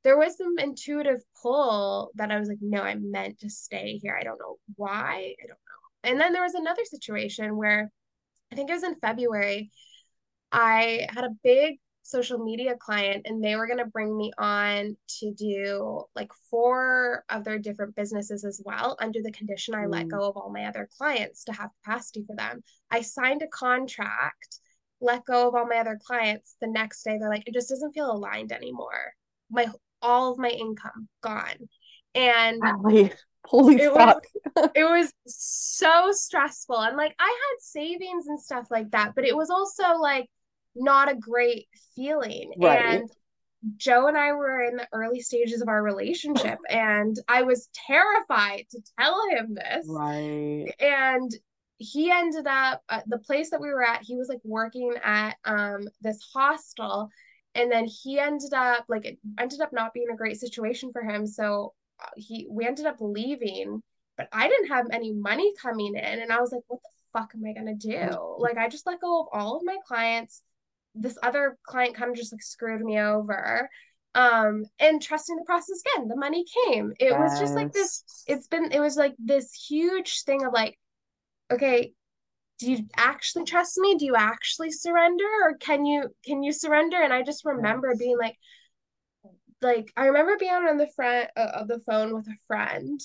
[0.03, 4.17] there was some intuitive pull that I was like no I'm meant to stay here.
[4.19, 5.35] I don't know why.
[5.43, 6.09] I don't know.
[6.09, 7.91] And then there was another situation where
[8.51, 9.71] I think it was in February
[10.51, 14.95] I had a big social media client and they were going to bring me on
[15.19, 19.91] to do like four other different businesses as well under the condition I mm.
[19.91, 22.63] let go of all my other clients to have capacity for them.
[22.89, 24.59] I signed a contract,
[25.01, 26.55] let go of all my other clients.
[26.61, 29.13] The next day they're like it just doesn't feel aligned anymore.
[29.51, 29.67] My
[30.01, 31.67] all of my income gone.
[32.15, 33.11] And Holy,
[33.43, 34.23] holy it fuck.
[34.55, 36.79] Was, it was so stressful.
[36.79, 40.29] And like I had savings and stuff like that, but it was also like
[40.77, 42.51] not a great feeling.
[42.57, 42.79] Right.
[42.79, 43.09] And
[43.77, 48.65] Joe and I were in the early stages of our relationship, and I was terrified
[48.71, 49.85] to tell him this.
[49.87, 50.73] Right.
[50.79, 51.31] And
[51.77, 54.03] he ended up uh, the place that we were at.
[54.03, 57.09] He was like working at um this hostel,
[57.55, 61.01] and then he ended up like it ended up not being a great situation for
[61.01, 61.25] him.
[61.25, 63.81] So uh, he we ended up leaving,
[64.17, 67.31] but I didn't have any money coming in, and I was like, what the fuck
[67.35, 68.35] am I gonna do?
[68.39, 70.41] Like I just let go of all of my clients
[70.99, 73.69] this other client kind of just like screwed me over
[74.15, 77.19] um and trusting the process again the money came it yes.
[77.19, 80.77] was just like this it's been it was like this huge thing of like
[81.51, 81.91] okay
[82.59, 86.97] do you actually trust me do you actually surrender or can you can you surrender
[86.97, 87.99] and i just remember yes.
[87.99, 88.35] being like
[89.61, 92.99] like i remember being on the front uh, of the phone with a friend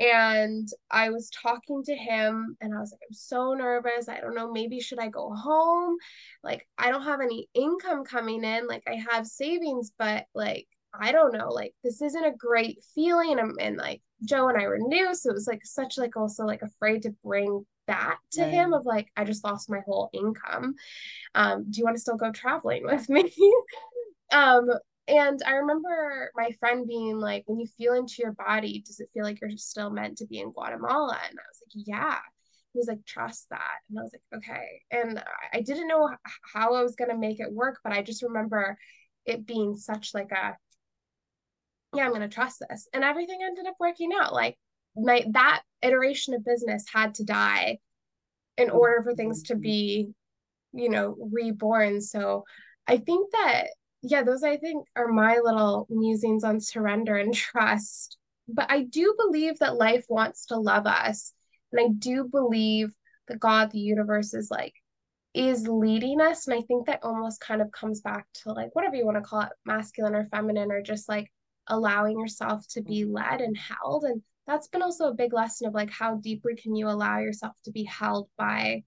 [0.00, 4.08] and I was talking to him and I was like, I'm so nervous.
[4.08, 5.96] I don't know, maybe should I go home?
[6.42, 8.66] Like, I don't have any income coming in.
[8.66, 10.66] Like, I have savings, but like,
[10.98, 13.38] I don't know, like, this isn't a great feeling.
[13.38, 15.14] And, and like, Joe and I were new.
[15.14, 18.52] So it was like such, like, also like afraid to bring that to right.
[18.52, 20.76] him of like, I just lost my whole income.
[21.34, 23.30] Um, do you want to still go traveling with me?
[24.32, 24.70] um,
[25.08, 29.10] and I remember my friend being like, when you feel into your body, does it
[29.12, 31.18] feel like you're still meant to be in Guatemala?
[31.28, 32.18] And I was like, yeah.
[32.72, 33.78] he was like, trust that.
[33.88, 34.82] And I was like, okay.
[34.90, 35.22] And
[35.52, 36.08] I didn't know
[36.52, 38.78] how I was going to make it work, but I just remember
[39.26, 40.56] it being such like a,
[41.94, 42.88] yeah, I'm going to trust this.
[42.94, 44.32] And everything ended up working out.
[44.32, 44.56] Like
[44.96, 47.78] my, that iteration of business had to die
[48.56, 50.10] in order for things to be,
[50.72, 52.00] you know, reborn.
[52.00, 52.44] So
[52.86, 53.68] I think that,
[54.02, 58.16] yeah, those I think are my little musings on surrender and trust.
[58.48, 61.32] But I do believe that life wants to love us
[61.72, 62.90] and I do believe
[63.28, 64.74] that God, the universe, is like,
[65.34, 66.48] is leading us.
[66.48, 69.28] And I think that almost kind of comes back to like, whatever you want to
[69.28, 71.30] call it, masculine or feminine, or just like
[71.68, 74.04] allowing yourself to be led and held.
[74.04, 77.54] And that's been also a big lesson of like, how deeply can you allow yourself
[77.64, 78.82] to be held by,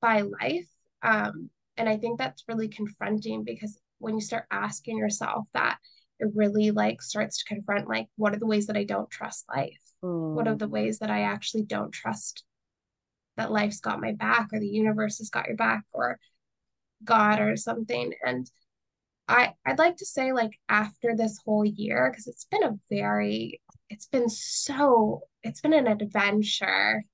[0.00, 0.68] by life?
[1.02, 5.78] Um, and I think that's really confronting because when you start asking yourself that,
[6.20, 9.44] it really like starts to confront like, what are the ways that I don't trust
[9.48, 9.78] life?
[10.02, 10.34] mm.
[10.34, 12.44] what are the ways that I actually don't trust
[13.36, 16.18] that life's got my back or the universe has got your back or
[17.02, 18.12] God or something.
[18.24, 18.50] And
[19.26, 23.60] I I'd like to say like after this whole year, because it's been a very
[23.88, 27.04] it's been so it's been an adventure.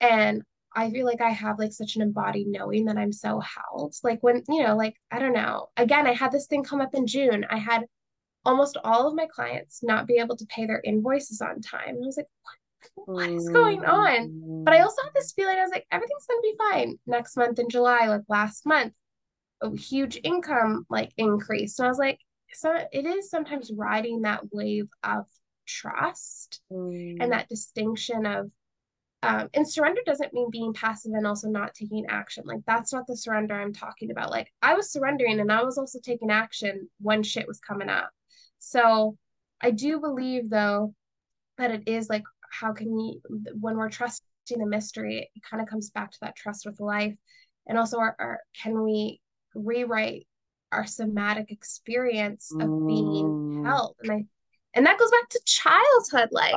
[0.00, 0.42] And
[0.78, 3.96] I feel like I have like such an embodied knowing that I'm so held.
[4.04, 5.70] Like when, you know, like I don't know.
[5.76, 7.44] Again, I had this thing come up in June.
[7.50, 7.82] I had
[8.44, 11.96] almost all of my clients not be able to pay their invoices on time.
[11.96, 12.28] I was like,
[12.94, 14.62] what, what is going on?
[14.64, 17.58] But I also had this feeling I was like, everything's gonna be fine next month
[17.58, 18.92] in July, like last month,
[19.60, 21.76] a huge income like increase.
[21.80, 22.20] And I was like,
[22.52, 25.26] so it is sometimes riding that wave of
[25.66, 27.16] trust mm.
[27.20, 28.52] and that distinction of
[29.22, 32.44] um, and surrender doesn't mean being passive and also not taking action.
[32.46, 34.30] Like that's not the surrender I'm talking about.
[34.30, 38.10] Like I was surrendering and I was also taking action when shit was coming up.
[38.60, 39.16] So
[39.60, 40.94] I do believe though
[41.58, 43.20] that it is like how can we
[43.58, 47.14] when we're trusting the mystery, it kind of comes back to that trust with life.
[47.66, 49.20] And also our, our can we
[49.52, 50.28] rewrite
[50.70, 52.86] our somatic experience of mm.
[52.86, 53.96] being held?
[54.00, 54.24] And I
[54.74, 56.54] and that goes back to childhood like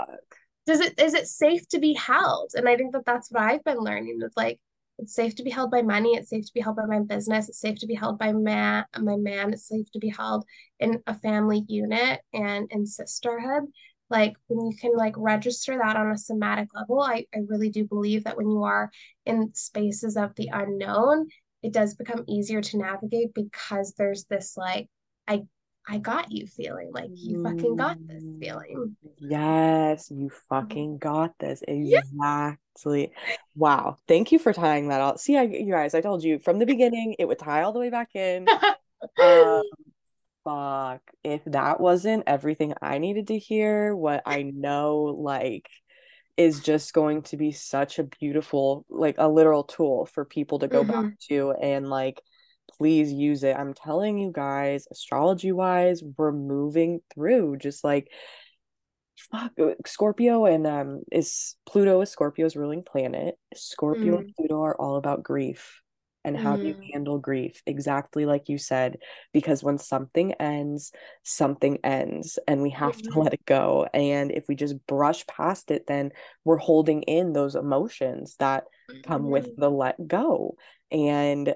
[0.66, 2.52] does it is it safe to be held?
[2.56, 4.60] And I think that that's what I've been learning with like
[4.98, 6.16] it's safe to be held by money.
[6.16, 7.50] It's safe to be held by my business.
[7.50, 9.52] It's safe to be held by man, my man.
[9.52, 10.46] It's safe to be held
[10.80, 13.64] in a family unit and in sisterhood.
[14.12, 17.86] Like when you can like register that on a somatic level, I, I really do
[17.86, 18.92] believe that when you are
[19.26, 21.30] in spaces of the unknown,
[21.64, 24.88] it does become easier to navigate because there's this like,
[25.28, 25.44] I
[25.88, 28.40] I got you feeling like you fucking got this mm.
[28.40, 28.96] feeling.
[29.18, 31.64] Yes, you fucking got this.
[31.68, 33.02] Exactly.
[33.02, 33.36] Yeah.
[33.56, 33.98] Wow.
[34.08, 35.20] Thank you for tying that out.
[35.20, 37.80] See, I, you guys, I told you from the beginning it would tie all the
[37.80, 38.48] way back in.
[39.22, 39.64] um,
[40.44, 41.02] fuck.
[41.24, 45.68] If that wasn't everything I needed to hear, what I know, like,
[46.38, 50.68] is just going to be such a beautiful, like, a literal tool for people to
[50.68, 51.08] go mm-hmm.
[51.10, 52.22] back to and, like,
[52.82, 53.56] please use it.
[53.56, 58.12] I'm telling you guys, astrology wise, we're moving through just like
[59.32, 63.36] fuck uh, Scorpio and um is Pluto is Scorpio's ruling planet.
[63.54, 64.20] Scorpio mm.
[64.22, 65.80] and Pluto are all about grief
[66.24, 66.70] and how mm.
[66.70, 68.98] you handle grief exactly like you said
[69.32, 73.12] because when something ends something ends and we have mm-hmm.
[73.12, 76.12] to let it go and if we just brush past it then
[76.46, 79.02] we're holding in those emotions that mm-hmm.
[79.02, 79.62] come with mm-hmm.
[79.62, 80.56] the let go
[80.92, 81.56] and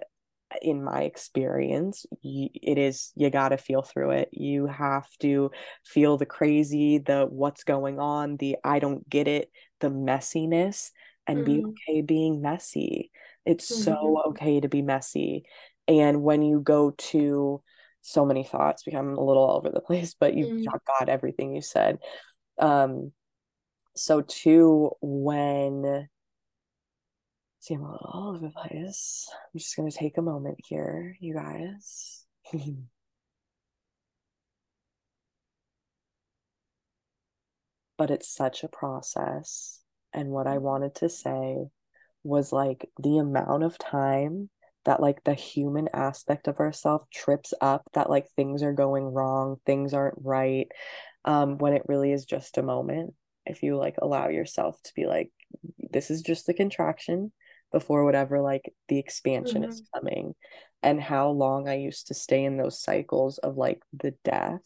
[0.62, 5.52] in my experience it is you got to feel through it you have to
[5.84, 10.92] feel the crazy the what's going on the i don't get it the messiness
[11.28, 11.46] and mm-hmm.
[11.46, 13.12] be okay being messy
[13.46, 13.84] it's mm-hmm.
[13.84, 15.46] so okay to be messy
[15.88, 17.62] and when you go to
[18.02, 20.76] so many thoughts become a little all over the place but you mm-hmm.
[21.00, 21.98] got everything you said
[22.60, 23.12] um
[23.96, 26.08] so too when
[27.66, 29.28] See, I'm all over the place.
[29.34, 32.24] I'm just going to take a moment here, you guys.
[37.98, 39.82] but it's such a process.
[40.14, 41.66] And what I wanted to say
[42.24, 44.52] was like the amount of time
[44.84, 49.58] that like the human aspect of ourselves trips up that like things are going wrong,
[49.66, 50.68] things aren't right,
[51.24, 53.16] um, when it really is just a moment.
[53.48, 55.32] If you like allow yourself to be like,
[55.90, 57.32] this is just the contraction
[57.76, 59.70] before whatever like the expansion mm-hmm.
[59.70, 60.34] is coming
[60.82, 64.64] and how long I used to stay in those cycles of like the death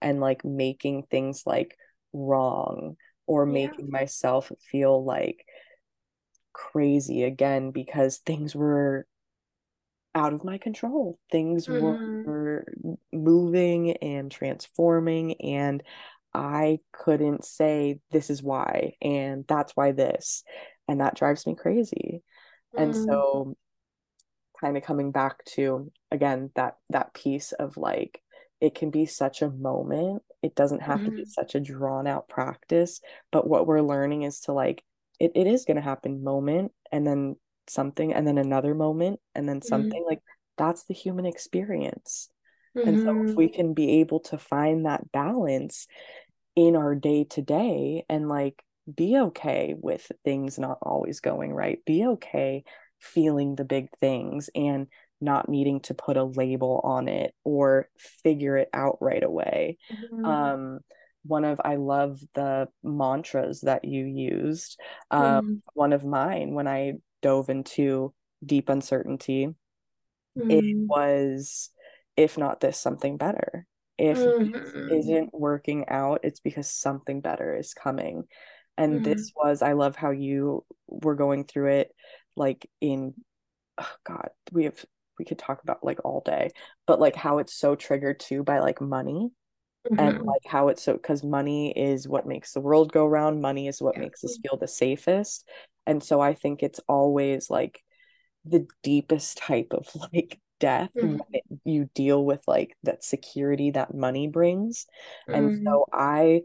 [0.00, 1.76] and like making things like
[2.12, 2.94] wrong
[3.26, 3.52] or yeah.
[3.52, 5.44] making myself feel like
[6.52, 9.04] crazy again because things were
[10.14, 11.18] out of my control.
[11.32, 11.84] Things mm-hmm.
[11.84, 12.66] were, were
[13.12, 15.82] moving and transforming and
[16.32, 20.44] I couldn't say this is why and that's why this
[20.86, 22.22] and that drives me crazy
[22.76, 23.56] and Mm, so
[24.60, 28.20] kind of coming back to again that that piece of like
[28.60, 32.06] it can be such a moment it doesn't have to be mhm, such a drawn
[32.06, 33.00] out practice
[33.32, 34.82] but what we're learning is to like
[35.20, 37.36] it, it is going to happen moment and then
[37.68, 40.20] something and then another moment and then mhm, something like
[40.56, 42.28] that's the human experience.
[42.84, 45.86] And so if we can be able to find that balance
[46.56, 48.62] in our day to day and like
[48.92, 51.84] be okay with things not always going right.
[51.84, 52.64] Be okay
[52.98, 54.86] feeling the big things and
[55.20, 59.78] not needing to put a label on it or figure it out right away.
[59.90, 60.80] mhm, Um,
[61.24, 64.78] one of I love the mantras that you used.
[65.10, 68.12] Um, mhm, one of mine when I dove into
[68.44, 69.54] deep uncertainty,
[70.48, 71.70] it mhm, was
[72.16, 73.66] if not this, something better.
[73.98, 74.52] If mhm,
[74.88, 78.24] isn't working out, it's because something better is coming.
[78.76, 81.94] And mhm, this was, I love how you were going through it
[82.36, 83.14] like in,
[83.78, 84.84] oh God, we have,
[85.18, 86.52] we could talk about like all day,
[86.86, 89.30] but like how it's so triggered too by like money
[89.98, 90.26] and mhm.
[90.26, 93.40] like how it's so, because money is what makes the world go round.
[93.42, 94.00] Money is what Yeah.
[94.00, 95.48] makes us feel the safest.
[95.86, 97.80] And so I think it's always like,
[98.44, 103.70] the deepest type of like death when Mhm, it, you deal with like that security
[103.72, 104.86] that money brings.
[105.32, 106.42] And mhm, so I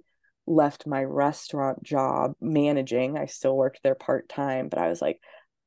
[0.49, 3.17] left my restaurant job managing.
[3.17, 5.21] I still worked there part time, but I was like,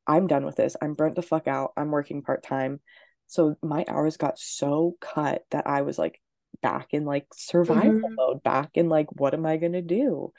[0.06, 0.76] I'm done with this.
[0.82, 1.72] I'm burnt the fuck out.
[1.76, 2.80] I'm working part time.
[3.28, 6.20] So my hours got so cut that I was like
[6.62, 10.32] back in like survival mhm, mode, back in like, what am I going to do?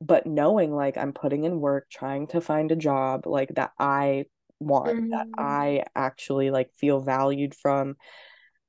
[0.00, 4.26] but knowing like I'm putting in work, trying to find a job like that I
[4.60, 7.96] want, that mhm, I actually like feel valued from.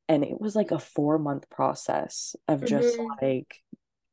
[0.10, 3.18] And it was like a four month process of just mhm.
[3.22, 3.62] like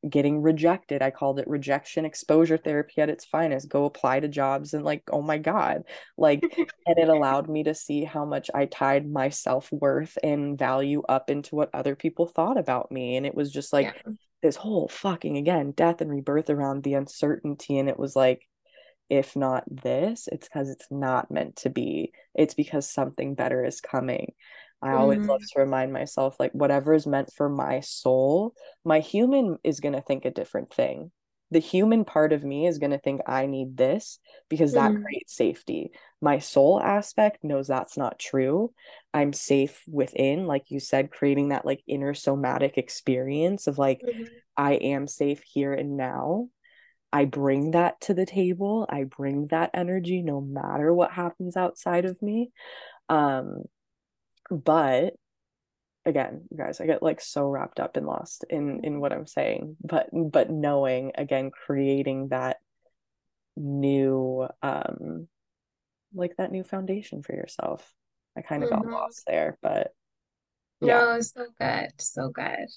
[0.09, 1.01] getting rejected.
[1.01, 3.69] I called it rejection exposure therapy at its finest.
[3.69, 5.83] Go apply to jobs and like, oh my God.
[6.17, 6.43] Like,
[6.85, 11.29] and it allowed me to see how much I tied my self-worth and value up
[11.29, 13.17] into what other people thought about me.
[13.17, 13.79] And it was just Yeah.
[13.79, 14.03] like
[14.41, 17.77] this whole fucking again, death and rebirth around the uncertainty.
[17.79, 18.47] And it was like,
[19.09, 22.11] if not this, it's because it's not meant to be.
[22.33, 24.33] It's because something better is coming.
[24.81, 28.53] I always love Mhm, to remind myself, like, whatever is meant for my soul,
[28.83, 31.11] my human is going to think a different thing.
[31.51, 34.19] The human part of me is going to think I need this
[34.49, 35.91] because that mhm, creates safety.
[36.21, 38.73] My soul aspect knows that's not true.
[39.13, 44.41] I'm safe within, like you said, creating that like inner somatic experience of like, mhm,
[44.57, 46.49] I am safe here and now
[47.13, 48.85] I bring that to the table.
[48.89, 52.51] I bring that energy no matter what happens outside of me.
[53.09, 53.63] Um,
[54.49, 55.13] but
[56.05, 59.77] again, guys, I get like so wrapped up and lost in in what I'm saying.
[59.83, 62.57] But but knowing again, creating that
[63.57, 65.27] new um
[66.13, 67.93] like that new foundation for yourself.
[68.37, 68.91] I kind of got mhm.
[68.91, 69.93] lost there, but
[70.81, 70.99] yeah.
[70.99, 71.89] No, so good.
[71.99, 72.67] So good.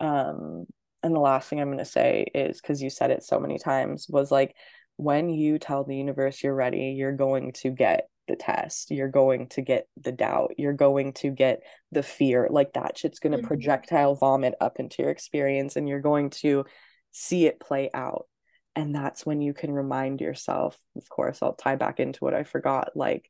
[0.00, 0.66] Um,
[1.02, 3.58] and the last thing I'm going to say is because you said it so many
[3.58, 4.54] times was like
[4.96, 9.48] when you tell the universe you're ready, you're going to get the test, you're going
[9.48, 12.48] to get the doubt, you're going to get the fear.
[12.50, 16.30] Like that shit's going to Mhm, projectile vomit up into your experience and you're going
[16.30, 16.64] to
[17.10, 18.26] see it play out.
[18.74, 22.44] And that's when you can remind yourself, of course, I'll tie back into what I
[22.44, 23.28] forgot, like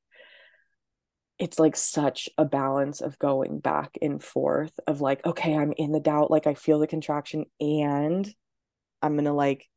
[1.39, 5.93] it's like such a balance of going back and forth of like okay i'm in
[5.93, 8.33] the doubt like i feel the contraction and
[9.03, 9.69] i'm gonna like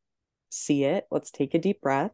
[0.50, 1.06] see it.
[1.10, 2.12] Let's take a deep breath.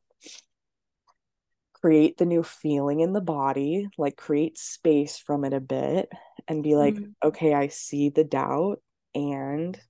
[1.75, 6.09] Create the new feeling in the body like create space from it a bit
[6.47, 8.81] and be like mhm, okay i see the doubt
[9.17, 9.81] and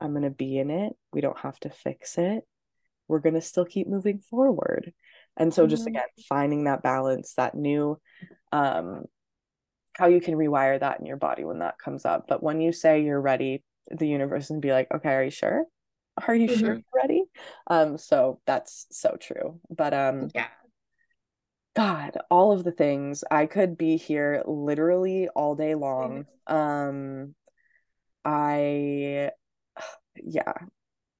[0.00, 0.94] i'm gonna be in it.
[1.12, 2.44] We don't have to fix it.
[3.08, 4.92] We're gonna still keep moving forward.
[5.36, 8.00] And so just mhm, again finding that balance that new
[8.52, 9.04] um
[9.94, 12.26] how you can rewire that in your body when that comes up.
[12.28, 15.64] But when you say you're ready, the universe and be like, okay, are you sure?
[16.28, 16.74] Are you sure mhm.
[16.74, 17.24] you're ready?
[17.66, 19.60] Um, so that's so true.
[19.70, 20.48] But um, Yeah.
[21.76, 26.26] God, all of the things I could be here literally all day long.
[26.46, 27.34] Um,
[28.24, 29.30] I
[30.22, 30.54] yeah,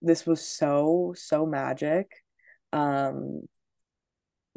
[0.03, 2.11] this was so, so magic.
[2.73, 3.43] Um,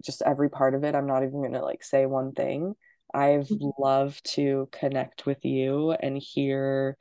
[0.03, 0.95] just every part of it.
[0.95, 2.75] I'm not even gonna like say one thing.
[3.13, 6.97] I've Mhm, loved to connect with you and hear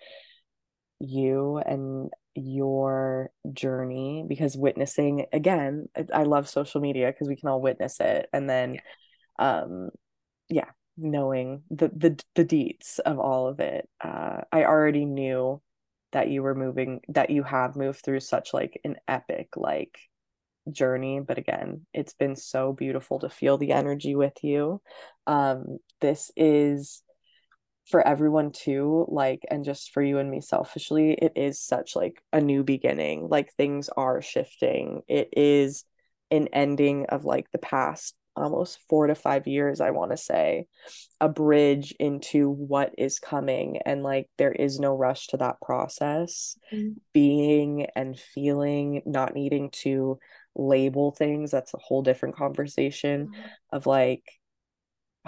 [1.00, 7.60] you and your journey because witnessing again, I, love social media because we can all
[7.60, 8.80] witness it and then Yeah.
[9.38, 9.90] um
[10.48, 13.88] yeah, knowing the the the deets of all of it.
[14.02, 15.62] Uh I already knew
[16.12, 19.98] that you were moving that you have moved through such like an epic like
[20.70, 24.80] journey, but again, it's been so beautiful to feel the energy with you.
[25.26, 27.02] Um, this is
[27.86, 32.20] for everyone too, like, and just for you and me selfishly, it is such like
[32.32, 33.28] a new beginning.
[33.28, 35.02] Like things are shifting.
[35.06, 35.84] It is
[36.30, 40.66] an ending of like the past almost four to five years, I want to say,
[41.20, 43.78] a bridge into what is coming.
[43.86, 46.58] And like, there is no rush to that process.
[46.72, 46.98] Mm-hmm.
[47.14, 50.18] Being and feeling, not needing to
[50.54, 53.40] label things, that's a whole different conversation mm-hmm.
[53.72, 54.24] of like,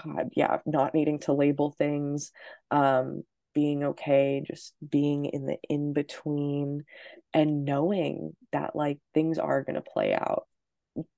[0.05, 2.33] God, yeah, not needing to label things,
[2.70, 3.23] um,
[3.55, 6.85] being okay, just being in the in between,
[7.33, 10.47] and knowing that like things are going to play out.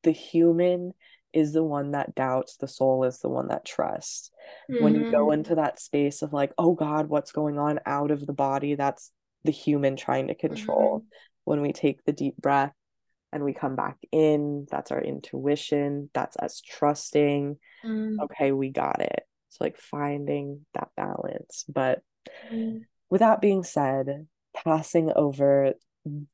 [0.03, 0.93] The human
[1.33, 4.31] is the one that doubts, the soul is the one that trusts.
[4.71, 4.85] Mm-hmm.
[4.85, 5.35] When you go mm-hmm.
[5.35, 9.13] into that space of like, oh God, what's going on out of the body, that's
[9.45, 10.99] the human trying to control.
[10.99, 11.07] Mm-hmm.
[11.45, 12.75] When we take the deep breath
[13.33, 18.17] and we come back in, that's our intuition, that's us trusting, mm.
[18.23, 19.23] okay, we got it.
[19.49, 21.65] It's like finding that balance.
[21.69, 22.03] But
[22.53, 22.83] mm.
[23.09, 24.27] with that being said,
[24.65, 25.75] passing over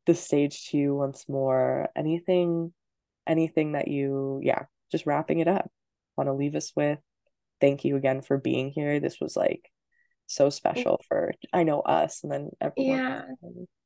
[0.07, 2.73] the stage to you once more, anything
[3.27, 5.71] anything that you yeah just wrapping it up
[6.17, 6.99] want to leave us with
[7.61, 9.71] thank you again for being here this was like
[10.27, 13.23] so special for i know us and then everyone yeah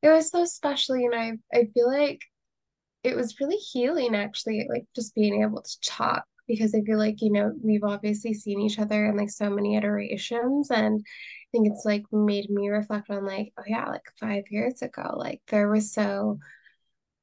[0.02, 2.20] it was so special you know I, I feel like
[3.02, 7.20] it was really healing actually like just being able to talk because i feel like
[7.20, 11.66] you know we've obviously seen each other in like so many iterations and i think
[11.68, 15.68] it's like made me reflect on like oh yeah like five years ago like there
[15.68, 16.38] was so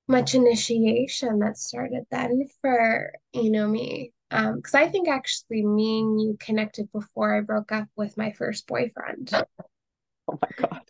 [0.08, 6.00] much initiation that started then for you know me um because i think actually me
[6.00, 9.32] and you connected before i broke up with my first boyfriend.
[10.30, 10.82] Oh my god.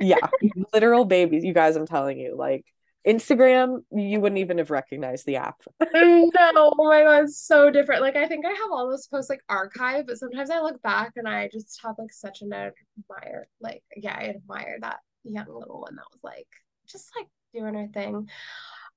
[0.00, 0.28] Yeah
[0.72, 2.64] literal babies you guys i'm telling you like
[3.06, 5.60] instagram you wouldn't even have recognized the app
[5.94, 9.30] no oh my god it's so different like i think i have all those posts
[9.30, 13.46] like archived but sometimes i look back and i just have like such an admire
[13.60, 16.48] like yeah i admire that young little one that was like
[16.86, 18.28] just like doing her thing.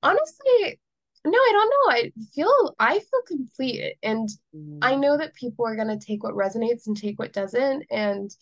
[0.02, 0.80] Honestly,
[1.26, 1.92] no, I don't know.
[1.92, 4.80] I feel I feel complete and mm.
[4.82, 8.34] I know that people are going to take what resonates and take what doesn't and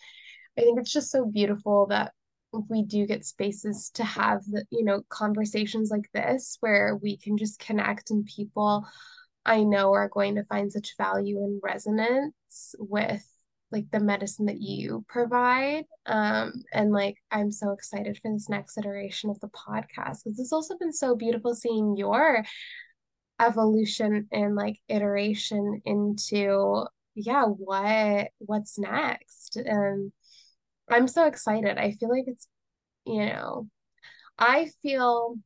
[0.58, 2.14] I think it's just so beautiful that
[2.70, 7.38] we do get spaces to have the, you know, conversations like this where we can
[7.38, 8.86] just connect and people
[9.46, 13.26] I know are going to find such value and resonance with
[13.72, 15.86] like the medicine that you provide.
[16.06, 20.54] Um and like i'm so excited for this next iteration of the podcast because it's
[20.54, 22.44] also been so beautiful seeing your
[23.40, 29.58] evolution and like iteration into yeah what what's next.
[29.58, 30.12] And
[30.90, 32.48] i'm so excited i feel like it's
[33.06, 33.68] you know
[34.38, 35.38] i feel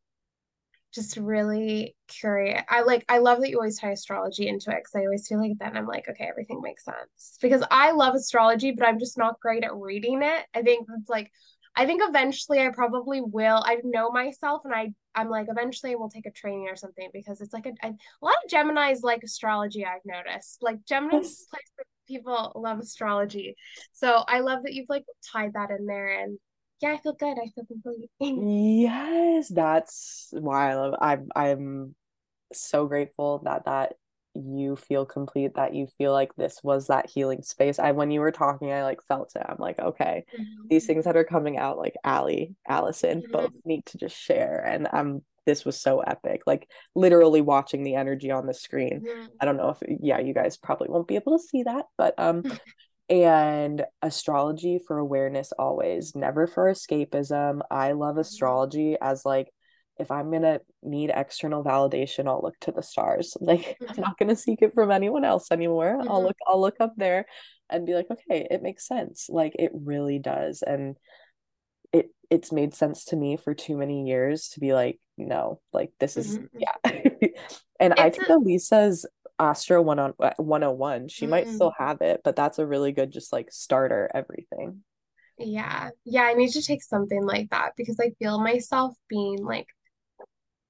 [0.94, 2.62] just really curious.
[2.70, 5.40] I like I love that you always tie astrology into it because I always feel
[5.40, 7.38] like then I'm like, okay, everything makes sense.
[7.42, 10.46] Because I love astrology, but I'm just not great at reading it.
[10.54, 11.32] I think it's like
[11.76, 13.64] I think eventually I probably will.
[13.66, 17.10] I know myself and I I'm like eventually I will take a training or something
[17.14, 20.62] because it's like a, a, a lot of Gemini's like astrology I've noticed.
[20.62, 21.72] Like Gemini's place
[22.12, 23.56] people love astrology.
[23.94, 26.38] So I love that you've like tied that in there and
[26.82, 27.38] yeah, I feel good.
[27.38, 28.10] I feel complete.
[28.20, 30.96] yes, that's why I love.
[31.00, 31.96] I'm I'm
[32.54, 33.94] so grateful that that
[34.34, 38.22] you feel complete that you feel like this was that healing space i when you
[38.22, 40.68] were talking i like felt it i'm like okay mm-hmm.
[40.70, 43.32] these things that are coming out like Ally allison mm-hmm.
[43.32, 47.96] both need to just share and um this was so epic like literally watching the
[47.96, 49.04] energy on the screen.
[49.40, 52.14] I don't know if yeah you guys probably won't be able to see that but
[52.18, 52.44] um
[53.10, 57.62] and astrology for awareness always never for escapism.
[57.70, 58.20] I love mm-hmm.
[58.20, 59.50] astrology as like
[60.00, 63.36] if i'm gonna need external validation i'll look to the stars.
[63.42, 64.02] Like i'm mm-hmm.
[64.02, 65.98] not gonna seek it from anyone else anymore.
[66.00, 66.10] Mm-hmm.
[66.10, 67.26] i'll look i'll look up there
[67.70, 69.28] and be like okay it makes sense.
[69.30, 70.64] Like it really does.
[70.66, 70.96] And
[71.94, 75.92] it it's made sense to me for too many years to be like no like
[76.00, 76.60] this is mm-hmm.
[76.60, 76.92] yeah
[77.80, 79.06] and it's i think a- elisa's
[79.42, 81.08] Astro one on 101.
[81.08, 81.32] She mm-hmm.
[81.32, 84.84] might still have it, but that's a really good just like starter everything.
[85.40, 85.90] Yeah.
[86.06, 89.66] Yeah, I need to take something like that because I feel myself being like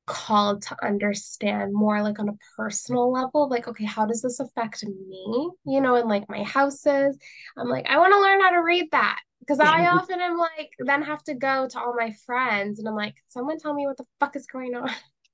[0.05, 4.83] called to understand more like on a personal level like okay how does this affect
[4.83, 5.49] me?
[5.65, 7.17] You know and like my houses.
[7.57, 9.19] I'm like i want to learn how to read that.
[9.39, 12.95] Because i often am like then have to go to all my friends and i'm
[12.95, 14.89] like someone tell me what the fuck is going on.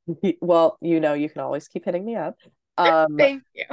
[0.42, 2.38] Well you know you can always keep hitting me up.
[2.80, 3.66] Um, Thank you.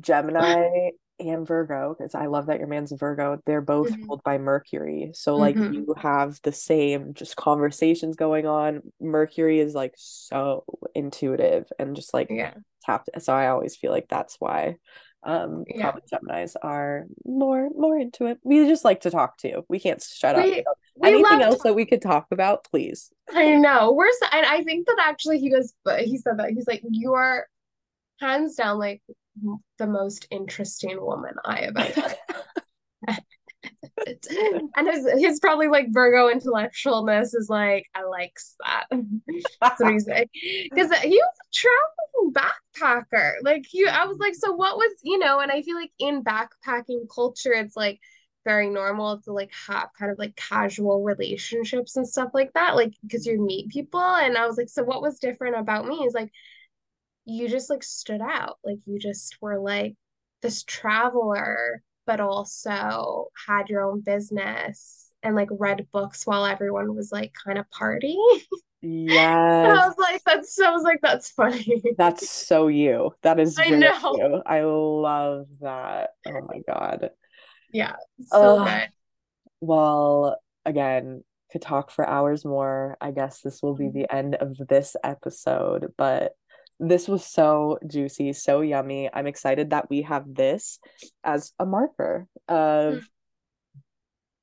[0.00, 4.04] Gemini and Virgo, because I love that your man's Virgo, they're both mm-hmm.
[4.04, 5.10] ruled by Mercury.
[5.14, 5.72] So, like, mm-hmm.
[5.74, 8.82] you have the same just conversations going on.
[9.00, 10.64] Mercury is like so
[10.94, 12.54] intuitive and just like Yeah.
[12.84, 13.10] tapped.
[13.20, 14.76] So I always feel like that's why
[15.24, 15.92] um Yeah.
[15.92, 18.38] probably Geminis are more more into it.
[18.42, 19.64] We just like to talk too.
[19.68, 20.44] We can't shut up.
[20.44, 20.64] We
[20.96, 23.10] we Anything else that we could talk about, please.
[23.32, 23.92] I know.
[23.92, 26.82] We're so, and I think that actually he goes, but he said that he's like,
[26.90, 27.46] you are
[28.20, 29.00] hands down like
[29.78, 32.14] the most interesting woman I have ever
[33.06, 33.24] met.
[34.76, 38.86] And his his probably like Virgo intellectualness is like, I likes that.
[39.60, 40.28] That's what he's saying.
[40.32, 43.34] Because he was a traveling backpacker.
[43.42, 46.24] Like he, I was like, so what was, you know, and I feel like in
[46.24, 48.00] backpacking culture, it's like
[48.44, 52.74] very normal to like have kind of like casual relationships and stuff like that.
[52.74, 54.00] Like because you meet people.
[54.00, 56.32] And I was like, so what was different about me is like
[57.24, 58.58] you just like stood out.
[58.64, 59.96] Like you just were like
[60.42, 67.12] this traveler, but also had your own business and like read books while everyone was
[67.12, 68.40] like kind of partying.
[69.62, 71.82] And I was like, that's so I was like, that's funny.
[71.96, 73.14] That's so you.
[73.22, 74.18] That is I know.
[74.18, 74.42] you.
[74.46, 76.10] I love that.
[76.26, 77.10] Oh my God.
[77.72, 78.90] Yeah, so good.
[79.60, 82.96] Well, again, could talk for hours more.
[83.00, 83.90] I guess this will be Mm-hmm.
[83.90, 86.32] the end of this episode, but
[86.80, 89.08] this was so juicy, so yummy.
[89.12, 90.78] I'm excited that we have this
[91.24, 93.02] as a marker of Mm.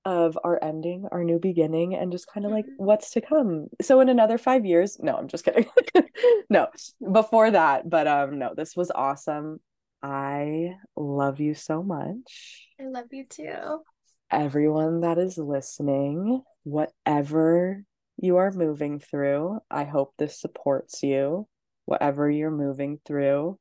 [0.06, 2.73] of our ending, our new beginning, and just kind of like Mhm.
[2.77, 3.68] what's to come.
[3.81, 5.65] So in another five years, no, I'm just kidding.
[6.49, 6.68] No,
[7.11, 9.60] before that, but um, no, this was awesome.
[10.01, 13.84] I love you so much I love you too.
[14.31, 17.84] everyone that is listening, whatever
[18.18, 21.47] you are moving through, I hope this supports you.
[21.90, 23.57] Whatever you're moving through,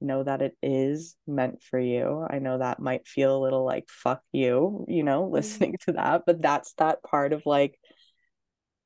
[0.00, 2.26] know that it is meant for you.
[2.28, 6.22] I know that might feel a little like fuck you, you know, listening to that,
[6.26, 7.78] but that's that part of like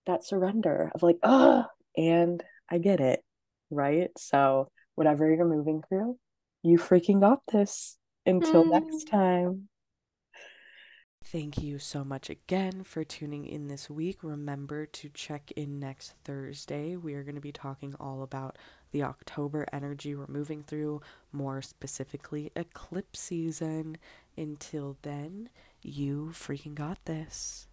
[0.07, 3.23] that surrender of like, oh, and I get it,
[3.71, 4.11] right?
[4.19, 6.19] So, whatever you're moving through,
[6.63, 7.97] you freaking got this.
[8.27, 9.11] Until next Mm.
[9.11, 9.69] time.
[11.23, 14.25] Thank you so much again for tuning in this week.
[14.25, 16.97] Remember to check in next Thursday.
[16.97, 18.59] We are going to be talking all about
[18.93, 21.01] the October energy we're moving through,
[21.33, 23.99] more specifically, eclipse season.
[24.37, 25.49] Until then,
[25.83, 27.67] you freaking got this.